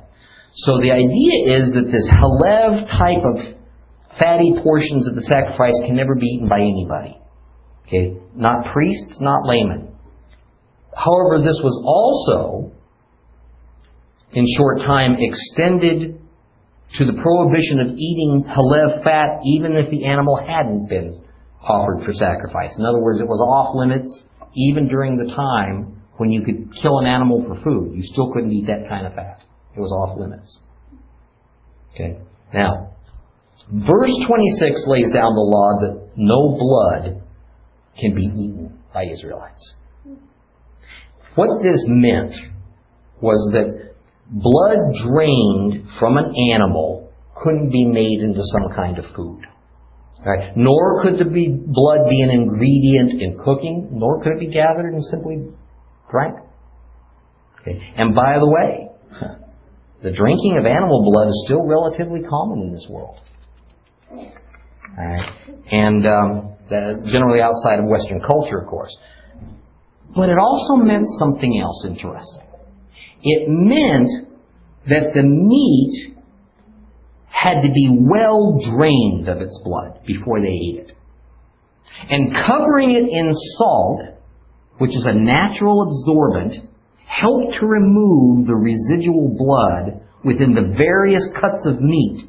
[0.64, 3.56] So the idea is that this halev type of
[4.18, 7.20] fatty portions of the sacrifice can never be eaten by anybody.
[7.86, 8.16] Okay?
[8.34, 9.94] Not priests, not laymen.
[10.94, 12.72] However, this was also,
[14.32, 16.20] in short time, extended
[16.98, 21.22] to the prohibition of eating halev fat even if the animal hadn't been
[21.60, 22.74] offered for sacrifice.
[22.78, 24.24] In other words, it was off limits
[24.54, 27.94] even during the time when you could kill an animal for food.
[27.94, 29.42] You still couldn't eat that kind of fat.
[29.76, 30.62] It was off limits.
[31.94, 32.18] Okay.
[32.54, 32.94] Now,
[33.68, 37.25] verse 26 lays down the law that no blood
[37.98, 39.74] can be eaten by Israelites.
[41.34, 42.34] What this meant
[43.20, 43.94] was that
[44.30, 49.42] blood drained from an animal couldn't be made into some kind of food.
[50.24, 50.56] Right?
[50.56, 55.04] Nor could the blood be an ingredient in cooking, nor could it be gathered and
[55.04, 55.48] simply
[56.10, 56.36] drank.
[57.60, 57.92] Okay.
[57.96, 58.88] And by the way,
[60.02, 63.20] the drinking of animal blood is still relatively common in this world.
[64.96, 65.30] Right?
[65.70, 68.96] And um, generally outside of Western culture, of course.
[70.14, 72.46] But it also meant something else interesting.
[73.22, 74.08] It meant
[74.88, 76.16] that the meat
[77.28, 80.92] had to be well drained of its blood before they ate it.
[82.08, 84.00] And covering it in salt,
[84.78, 86.54] which is a natural absorbent,
[87.06, 92.22] helped to remove the residual blood within the various cuts of meat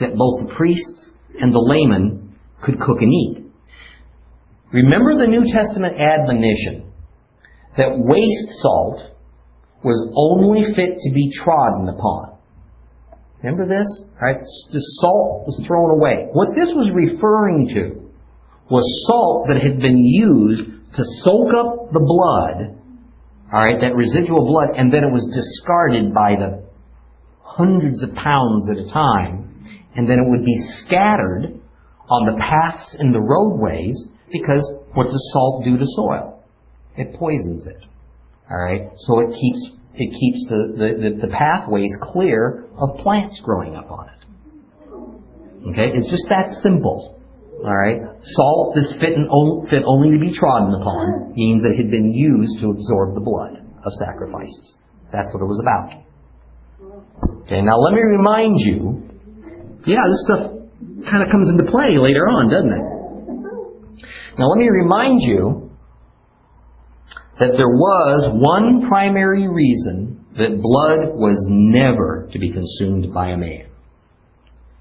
[0.00, 3.47] that both the priests and the laymen could cook and eat.
[4.72, 6.92] Remember the New Testament admonition
[7.76, 9.16] that waste salt
[9.82, 12.36] was only fit to be trodden upon.
[13.42, 13.86] Remember this?
[14.20, 14.38] Right?
[14.38, 16.28] The salt was thrown away.
[16.32, 18.10] What this was referring to
[18.68, 20.64] was salt that had been used
[20.96, 22.78] to soak up the blood
[23.50, 26.68] all right, that residual blood, and then it was discarded by the
[27.40, 29.64] hundreds of pounds at a time,
[29.96, 31.58] and then it would be scattered
[32.10, 33.96] on the paths and the roadways
[34.32, 34.64] because
[34.94, 36.42] what does salt do to soil?
[36.96, 37.84] It poisons it.
[38.50, 43.74] All right, so it keeps it keeps the, the, the, pathways clear of plants growing
[43.74, 44.22] up on it.
[45.70, 47.18] Okay, it's just that simple.
[47.64, 49.26] All right, salt is fit, and
[49.68, 53.58] fit only to be trodden upon means it had been used to absorb the blood
[53.84, 54.76] of sacrifices.
[55.12, 55.90] That's what it was about.
[57.44, 59.02] Okay, now let me remind you.
[59.84, 60.52] Yeah, this stuff
[61.10, 62.97] kind of comes into play later on, doesn't it?
[64.38, 65.70] Now let me remind you
[67.40, 73.36] that there was one primary reason that blood was never to be consumed by a
[73.36, 73.66] man.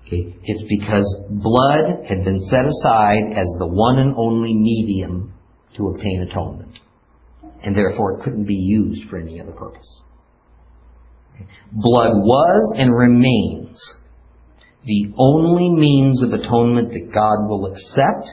[0.06, 0.36] Okay?
[0.44, 5.34] It's because blood had been set aside as the one and only medium
[5.76, 6.80] to obtain atonement.
[7.64, 10.02] And therefore it couldn't be used for any other purpose.
[11.72, 13.80] Blood was and remains
[14.86, 18.30] the only means of atonement that God will accept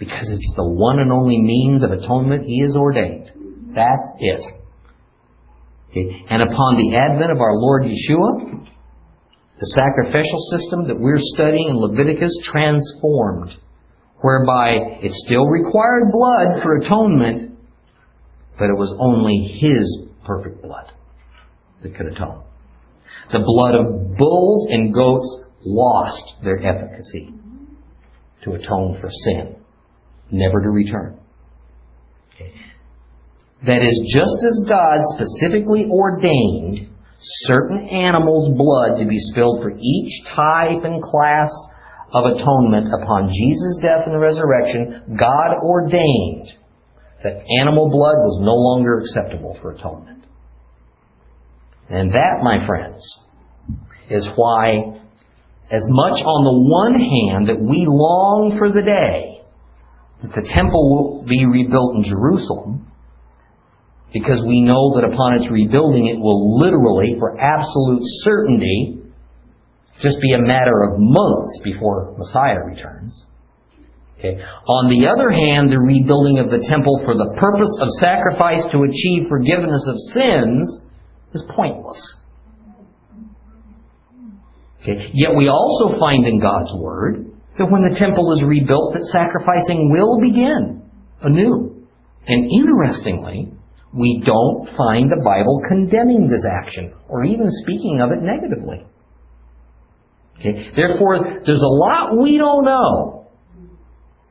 [0.00, 3.28] because it's the one and only means of atonement He has ordained.
[3.76, 4.42] That's it.
[5.90, 6.24] Okay.
[6.30, 8.64] And upon the advent of our Lord Yeshua,
[9.60, 13.52] the sacrificial system that we're studying in Leviticus transformed,
[14.22, 17.58] whereby it still required blood for atonement,
[18.58, 20.90] but it was only His perfect blood
[21.82, 22.42] that could atone.
[23.32, 27.34] The blood of bulls and goats lost their efficacy
[28.44, 29.59] to atone for sin,
[30.32, 31.20] never to return.
[33.66, 36.88] That is, just as God specifically ordained
[37.20, 41.52] certain animals' blood to be spilled for each type and class
[42.12, 46.48] of atonement upon Jesus' death and resurrection, God ordained
[47.22, 50.24] that animal blood was no longer acceptable for atonement.
[51.90, 53.02] And that, my friends,
[54.08, 55.00] is why,
[55.70, 59.29] as much on the one hand that we long for the day
[60.22, 62.86] that the temple will be rebuilt in Jerusalem,
[64.12, 68.98] because we know that upon its rebuilding it will literally, for absolute certainty,
[70.02, 73.26] just be a matter of months before Messiah returns.
[74.18, 74.36] Okay.
[74.66, 78.84] On the other hand, the rebuilding of the temple for the purpose of sacrifice to
[78.84, 80.84] achieve forgiveness of sins
[81.32, 82.00] is pointless.
[84.82, 85.10] Okay.
[85.14, 87.29] Yet we also find in God's Word
[87.60, 90.80] that when the temple is rebuilt, that sacrificing will begin
[91.20, 91.86] anew.
[92.26, 93.52] And interestingly,
[93.92, 98.80] we don't find the Bible condemning this action or even speaking of it negatively.
[100.40, 100.72] Okay?
[100.74, 103.28] Therefore, there's a lot we don't know,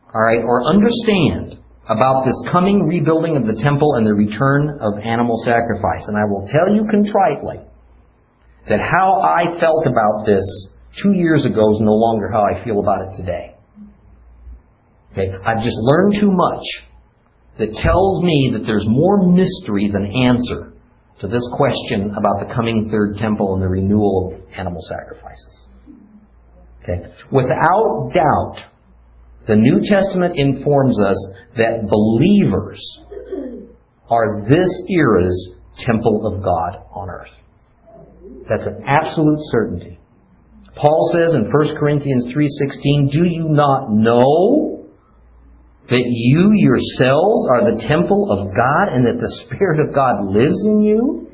[0.09, 4.97] all right, or understand about this coming rebuilding of the temple and the return of
[5.05, 6.01] animal sacrifice.
[6.07, 7.61] And I will tell you contritely
[8.69, 10.45] that how I felt about this
[11.01, 13.55] two years ago is no longer how I feel about it today.
[15.11, 15.31] Okay?
[15.45, 16.63] I've just learned too much
[17.57, 20.73] that tells me that there's more mystery than answer
[21.21, 25.67] to this question about the coming third temple and the renewal of animal sacrifices.
[26.83, 27.01] Okay?
[27.31, 28.55] Without doubt,
[29.47, 31.17] the New Testament informs us
[31.57, 32.79] that believers
[34.09, 37.31] are this era's temple of God on earth.
[38.47, 39.98] That's an absolute certainty.
[40.75, 44.85] Paul says in 1 Corinthians 3:16, "Do you not know
[45.89, 50.65] that you yourselves are the temple of God and that the Spirit of God lives
[50.65, 51.27] in you?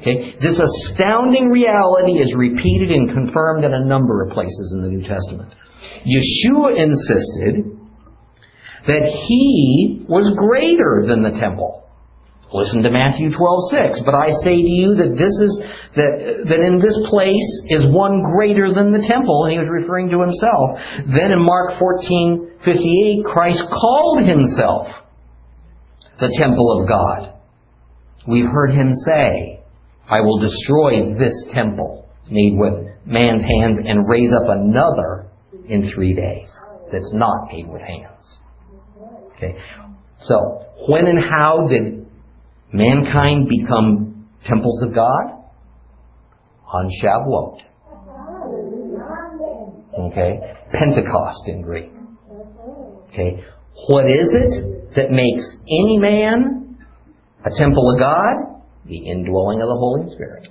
[0.00, 0.34] Okay?
[0.40, 5.06] This astounding reality is repeated and confirmed in a number of places in the New
[5.06, 5.54] Testament.
[6.04, 7.78] Yeshua insisted
[8.86, 11.83] that he was greater than the temple.
[12.54, 14.06] Listen to Matthew 12:6.
[14.06, 15.52] But I say to you that this is
[15.98, 20.08] that that in this place is one greater than the temple, and he was referring
[20.10, 20.78] to himself.
[21.18, 24.86] Then in Mark 14:58, Christ called himself
[26.20, 27.32] the temple of God.
[28.28, 29.60] We've heard him say,
[30.08, 35.26] I will destroy this temple made with man's hands and raise up another
[35.66, 36.48] in three days
[36.92, 38.40] that's not made with hands.
[39.36, 39.58] Okay.
[40.22, 42.03] So, when and how did
[42.74, 45.46] mankind become temples of God?
[46.66, 47.60] On Shavuot.
[50.10, 50.40] Okay?
[50.72, 51.92] Pentecost in Greek.
[53.08, 53.44] Okay?
[53.88, 56.76] What is it that makes any man
[57.44, 58.60] a temple of God?
[58.86, 60.48] The indwelling of the Holy Spirit.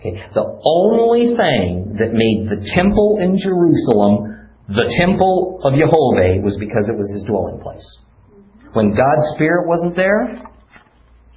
[0.00, 0.18] Okay?
[0.34, 4.32] The only thing that made the temple in Jerusalem
[4.68, 7.84] the temple of Jehovah was because it was his dwelling place.
[8.72, 10.32] When God's Spirit wasn't there,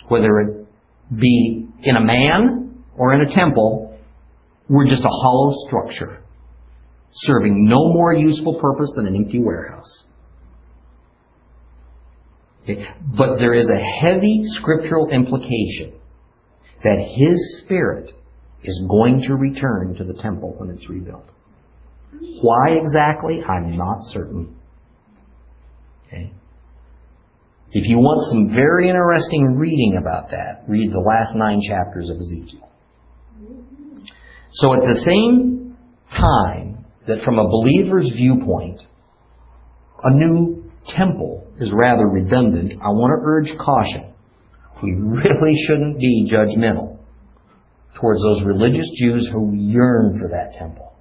[0.07, 0.67] whether it
[1.15, 3.97] be in a man or in a temple,
[4.69, 6.21] we're just a hollow structure.
[7.11, 10.05] serving no more useful purpose than an empty warehouse.
[12.63, 12.85] Okay?
[13.17, 15.93] But there is a heavy scriptural implication
[16.83, 18.11] that His Spirit
[18.63, 21.29] is going to return to the temple when it's rebuilt.
[22.41, 23.41] Why exactly?
[23.47, 24.55] I'm not certain.
[26.07, 26.33] Okay?
[27.75, 32.15] If you want some very interesting reading about that, read the last nine chapters of
[32.15, 32.71] Ezekiel.
[34.53, 35.75] So at the same
[36.09, 38.79] time that from a believer's viewpoint,
[40.01, 44.13] a new temple is rather redundant, I want to urge caution.
[44.81, 46.99] We really shouldn't be judgmental
[47.99, 50.93] towards those religious Jews who yearn for that temple.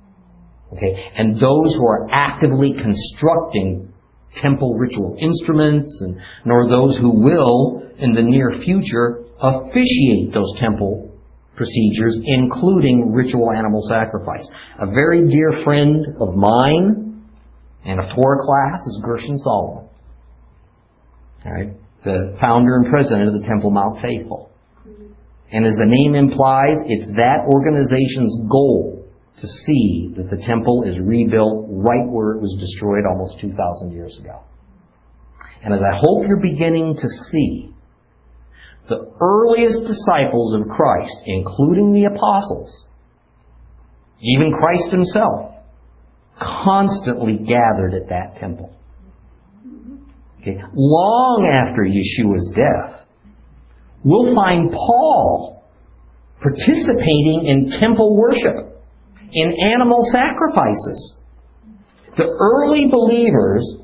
[0.72, 0.92] Okay?
[1.16, 3.93] And those who are actively constructing
[4.40, 11.10] temple ritual instruments, and nor those who will, in the near future, officiate those temple
[11.56, 14.48] procedures, including ritual animal sacrifice.
[14.78, 17.22] A very dear friend of mine
[17.84, 19.88] and a Torah class is Gershon Salomon.
[21.44, 21.72] All right?
[22.04, 24.50] The founder and president of the Temple Mount Faithful.
[25.52, 28.93] And as the name implies, it's that organization's goal
[29.40, 34.18] to see that the temple is rebuilt right where it was destroyed almost 2,000 years
[34.20, 34.40] ago.
[35.62, 37.70] And as I hope you're beginning to see,
[38.88, 42.86] the earliest disciples of Christ, including the apostles,
[44.20, 45.54] even Christ himself,
[46.38, 48.72] constantly gathered at that temple.
[50.40, 50.58] Okay.
[50.74, 53.06] Long after Yeshua's death,
[54.04, 55.64] we'll find Paul
[56.42, 58.73] participating in temple worship
[59.34, 61.20] in animal sacrifices.
[62.16, 63.78] The early believers,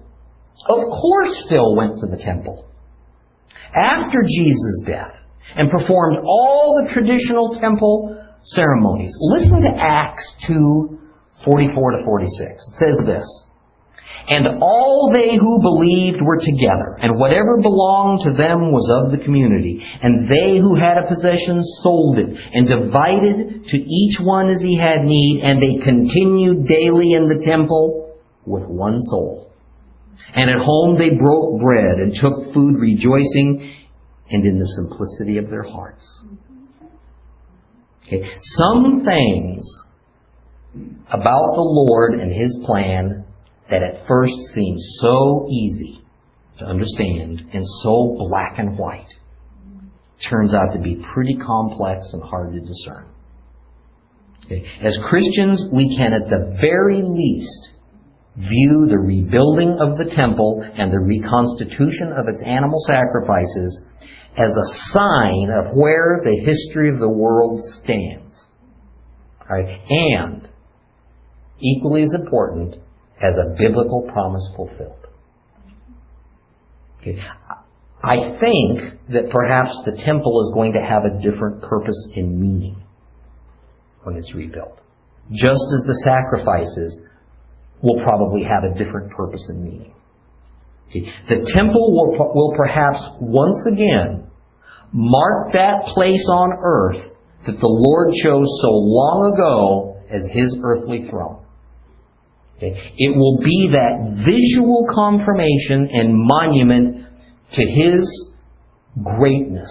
[0.68, 2.66] of course, still went to the temple
[3.74, 5.12] after Jesus' death
[5.56, 9.16] and performed all the traditional temple ceremonies.
[9.20, 10.98] Listen to Acts 2
[11.44, 12.50] 44 to 46.
[12.50, 13.49] It says this.
[14.28, 19.24] And all they who believed were together, and whatever belonged to them was of the
[19.24, 19.82] community.
[20.02, 24.76] And they who had a possession sold it, and divided to each one as he
[24.76, 29.50] had need, and they continued daily in the temple with one soul.
[30.34, 33.74] And at home they broke bread and took food rejoicing,
[34.30, 36.24] and in the simplicity of their hearts.
[38.06, 38.22] Okay.
[38.38, 39.64] Some things
[41.08, 43.24] about the Lord and His plan
[43.70, 46.02] that at first seems so easy
[46.58, 49.08] to understand and so black and white
[50.28, 53.06] turns out to be pretty complex and hard to discern.
[54.44, 54.66] Okay.
[54.82, 57.70] As Christians, we can at the very least
[58.36, 63.88] view the rebuilding of the temple and the reconstitution of its animal sacrifices
[64.36, 68.46] as a sign of where the history of the world stands.
[69.48, 69.80] Right?
[69.88, 70.48] And,
[71.60, 72.76] equally as important,
[73.22, 75.06] as a biblical promise fulfilled.
[77.00, 77.18] Okay.
[78.02, 82.82] I think that perhaps the temple is going to have a different purpose and meaning
[84.04, 84.78] when it's rebuilt.
[85.30, 87.06] Just as the sacrifices
[87.82, 89.94] will probably have a different purpose and meaning.
[90.88, 91.12] Okay.
[91.28, 94.26] The temple will, will perhaps once again
[94.92, 97.16] mark that place on earth
[97.46, 101.39] that the Lord chose so long ago as His earthly throne.
[102.60, 107.06] It will be that visual confirmation and monument
[107.52, 108.34] to His
[109.02, 109.70] greatness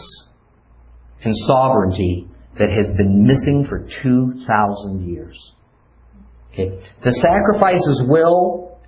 [1.24, 2.28] and sovereignty
[2.58, 5.54] that has been missing for 2,000 years.
[6.52, 6.70] Okay.
[7.04, 8.80] The sacrifices will,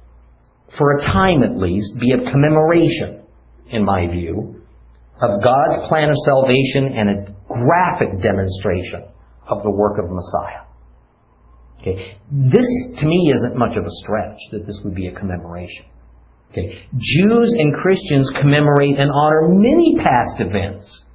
[0.77, 3.23] for a time at least, be a commemoration,
[3.69, 4.61] in my view,
[5.21, 9.05] of God's plan of salvation and a graphic demonstration
[9.47, 10.65] of the work of Messiah.
[11.81, 12.17] Okay.
[12.31, 12.67] This,
[12.99, 15.85] to me, isn't much of a stretch that this would be a commemoration.
[16.51, 16.83] Okay.
[16.93, 21.05] Jews and Christians commemorate and honor many past events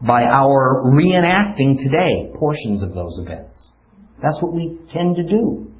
[0.00, 3.72] by our reenacting today portions of those events.
[4.22, 5.72] That's what we tend to do.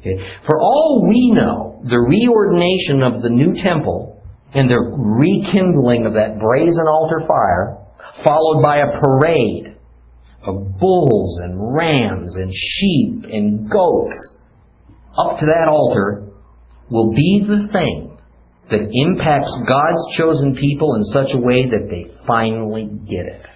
[0.00, 0.18] Okay.
[0.46, 6.38] For all we know, the reordination of the new temple and the rekindling of that
[6.38, 7.78] brazen altar fire,
[8.24, 9.75] followed by a parade
[10.46, 14.38] of bulls and rams and sheep and goats
[15.18, 16.28] up to that altar
[16.90, 18.16] will be the thing
[18.70, 23.46] that impacts God's chosen people in such a way that they finally get it.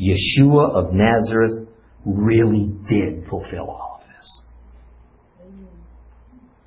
[0.00, 1.68] Yeshua of Nazareth
[2.04, 4.44] really did fulfill all of this.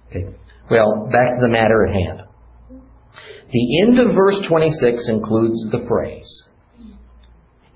[0.09, 0.37] Okay.
[0.69, 2.21] Well, back to the matter at hand.
[3.51, 6.49] The end of verse 26 includes the phrase,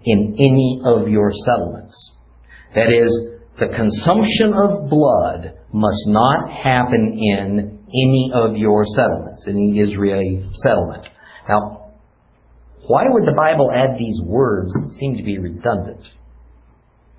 [0.05, 2.17] in any of your settlements.
[2.75, 3.09] That is,
[3.59, 11.07] the consumption of blood must not happen in any of your settlements, any Israeli settlement.
[11.47, 11.91] Now,
[12.87, 16.07] why would the Bible add these words that seem to be redundant?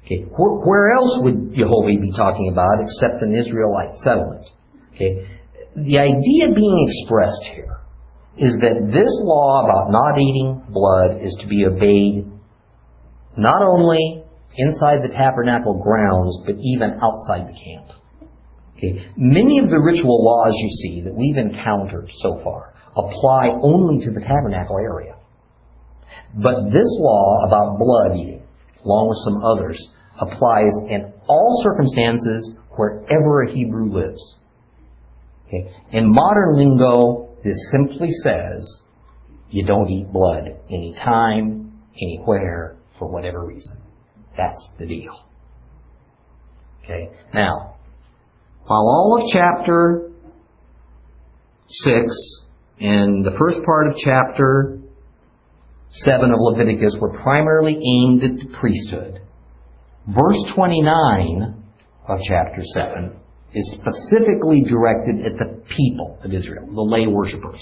[0.05, 4.47] Okay, where, else would Jehovah be talking about except an Israelite settlement?
[4.95, 5.29] Okay,
[5.77, 7.77] the idea being expressed here
[8.39, 12.30] is that this law about not eating blood is to be obeyed
[13.37, 14.25] not only
[14.57, 18.01] inside the tabernacle grounds, but even outside the camp.
[18.77, 19.07] Okay.
[19.17, 24.11] Many of the ritual laws you see that we've encountered so far apply only to
[24.11, 25.15] the tabernacle area.
[26.35, 28.43] But this law about blood eating,
[28.85, 29.79] along with some others,
[30.21, 34.39] applies in all circumstances wherever a Hebrew lives.
[35.47, 35.71] Okay.
[35.93, 38.83] In modern lingo, this simply says
[39.51, 43.83] you don't eat blood anytime, anywhere, for whatever reason.
[44.37, 45.27] That's the deal.
[46.85, 47.11] Okay.
[47.35, 47.77] Now,
[48.67, 50.13] while all of chapter
[51.69, 52.47] 6
[52.79, 54.79] and the first part of chapter
[55.91, 59.21] 7 of Leviticus were primarily aimed at the priesthood,
[60.07, 61.65] verse 29
[62.07, 63.17] of chapter 7
[63.55, 67.61] is specifically directed at the people of Israel, the lay worshippers.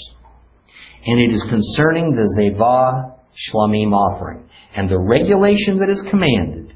[1.07, 4.48] And it is concerning the Zeva Shlamim offering.
[4.75, 6.75] And the regulation that is commanded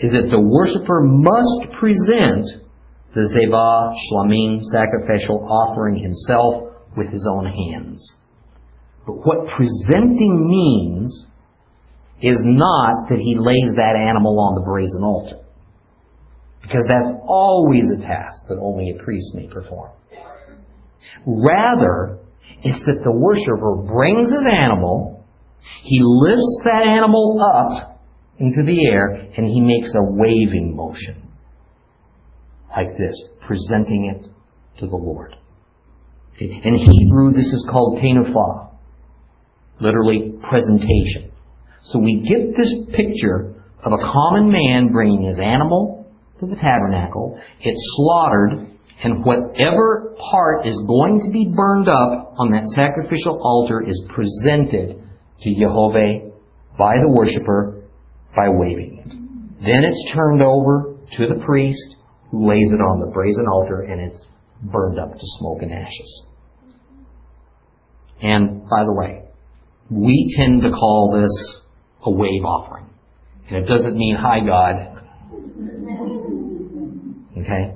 [0.00, 2.44] is that the worshiper must present
[3.14, 8.20] the Zeva Shlamim sacrificial offering himself with his own hands.
[9.06, 11.26] But what presenting means
[12.20, 15.44] is not that he lays that animal on the brazen altar.
[16.62, 19.92] Because that's always a task that only a priest may perform.
[21.24, 22.18] Rather,
[22.62, 25.15] it's that the worshiper brings his animal,
[25.82, 28.02] he lifts that animal up
[28.38, 31.22] into the air, and he makes a waving motion.
[32.70, 33.14] Like this,
[33.46, 34.26] presenting it
[34.80, 35.34] to the Lord.
[36.38, 38.70] In Hebrew, this is called tenufah,
[39.80, 41.32] literally presentation.
[41.84, 45.96] So we get this picture of a common man bringing his animal,
[46.40, 47.40] to the tabernacle.
[47.60, 48.68] It's slaughtered,
[49.02, 55.02] and whatever part is going to be burned up on that sacrificial altar is presented
[55.42, 56.30] to Jehovah
[56.78, 57.84] by the worshiper
[58.34, 59.10] by waving it.
[59.60, 61.96] Then it's turned over to the priest
[62.30, 64.26] who lays it on the brazen altar and it's
[64.62, 66.28] burned up to smoke and ashes.
[68.22, 69.22] And by the way,
[69.90, 71.62] we tend to call this
[72.04, 72.88] a wave offering.
[73.48, 74.96] And it doesn't mean, hi God,
[77.38, 77.74] Okay?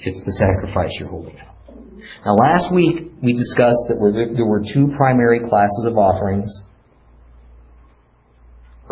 [0.00, 1.51] It's the sacrifice you're holding out.
[2.24, 3.98] Now, last week we discussed that
[4.36, 6.48] there were two primary classes of offerings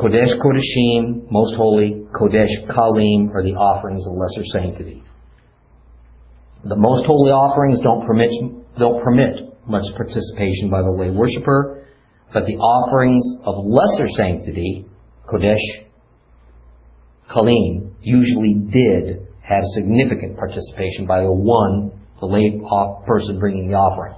[0.01, 5.03] Kodesh Kodeshim, most holy, Kodesh Kalim, are the offerings of lesser sanctity.
[6.65, 8.31] The most holy offerings don't permit,
[8.79, 11.85] don't permit much participation by the lay worshiper,
[12.33, 14.87] but the offerings of lesser sanctity,
[15.29, 15.85] Kodesh
[17.29, 22.61] Kalim, usually did have significant participation by the one, the lay
[23.07, 24.15] person bringing the offering.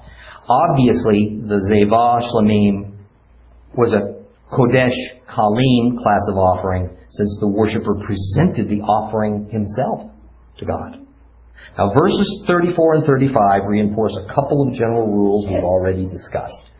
[0.48, 2.98] Obviously, the Zeva Shlamim
[3.76, 4.22] was a
[4.52, 4.96] Kodesh
[5.30, 10.10] Kalim class of offering since the worshiper presented the offering himself
[10.58, 10.98] to God.
[11.78, 16.70] Now, verses 34 and 35 reinforce a couple of general rules we've already discussed.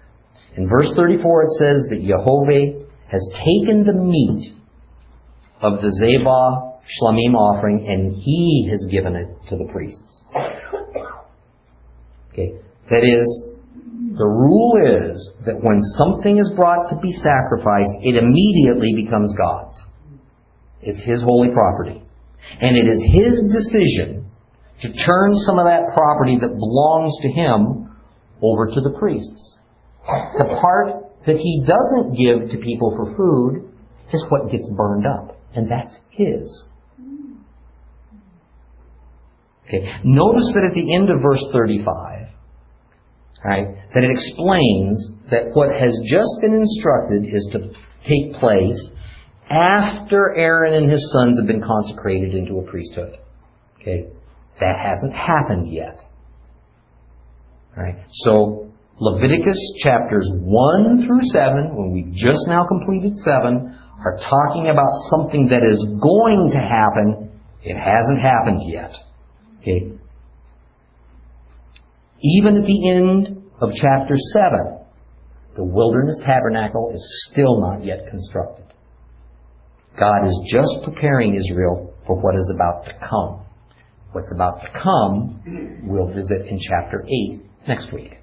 [0.56, 4.52] In verse 34, it says that Jehovah has taken the meat
[5.62, 10.24] of the Zeva shlamim offering, and he has given it to the priests.
[12.32, 12.56] Okay,
[12.88, 13.24] that is,
[14.16, 19.76] the rule is that when something is brought to be sacrificed, it immediately becomes God's.
[20.80, 22.02] It's His holy property.
[22.60, 24.30] And it is His decision
[24.80, 27.96] to turn some of that property that belongs to Him
[28.42, 29.60] over to the priests.
[30.06, 33.72] The part that He doesn't give to people for food
[34.12, 35.38] is what gets burned up.
[35.54, 36.68] And that's His.
[39.68, 39.86] Okay.
[40.04, 42.21] Notice that at the end of verse 35,
[43.44, 47.72] right, that it explains that what has just been instructed is to
[48.06, 48.78] take place
[49.50, 53.18] after Aaron and his sons have been consecrated into a priesthood.
[53.80, 54.06] Okay.
[54.60, 55.98] That hasn't happened yet.
[57.76, 57.96] Right.
[58.24, 64.92] So Leviticus chapters 1 through 7, when we just now completed 7, are talking about
[65.10, 67.30] something that is going to happen.
[67.62, 68.92] It hasn't happened yet.
[69.60, 69.98] Okay?
[72.22, 74.78] Even at the end of chapter 7,
[75.56, 78.66] the wilderness tabernacle is still not yet constructed.
[79.98, 83.44] God is just preparing Israel for what is about to come.
[84.12, 87.04] What's about to come, we'll visit in chapter
[87.34, 88.21] 8 next week.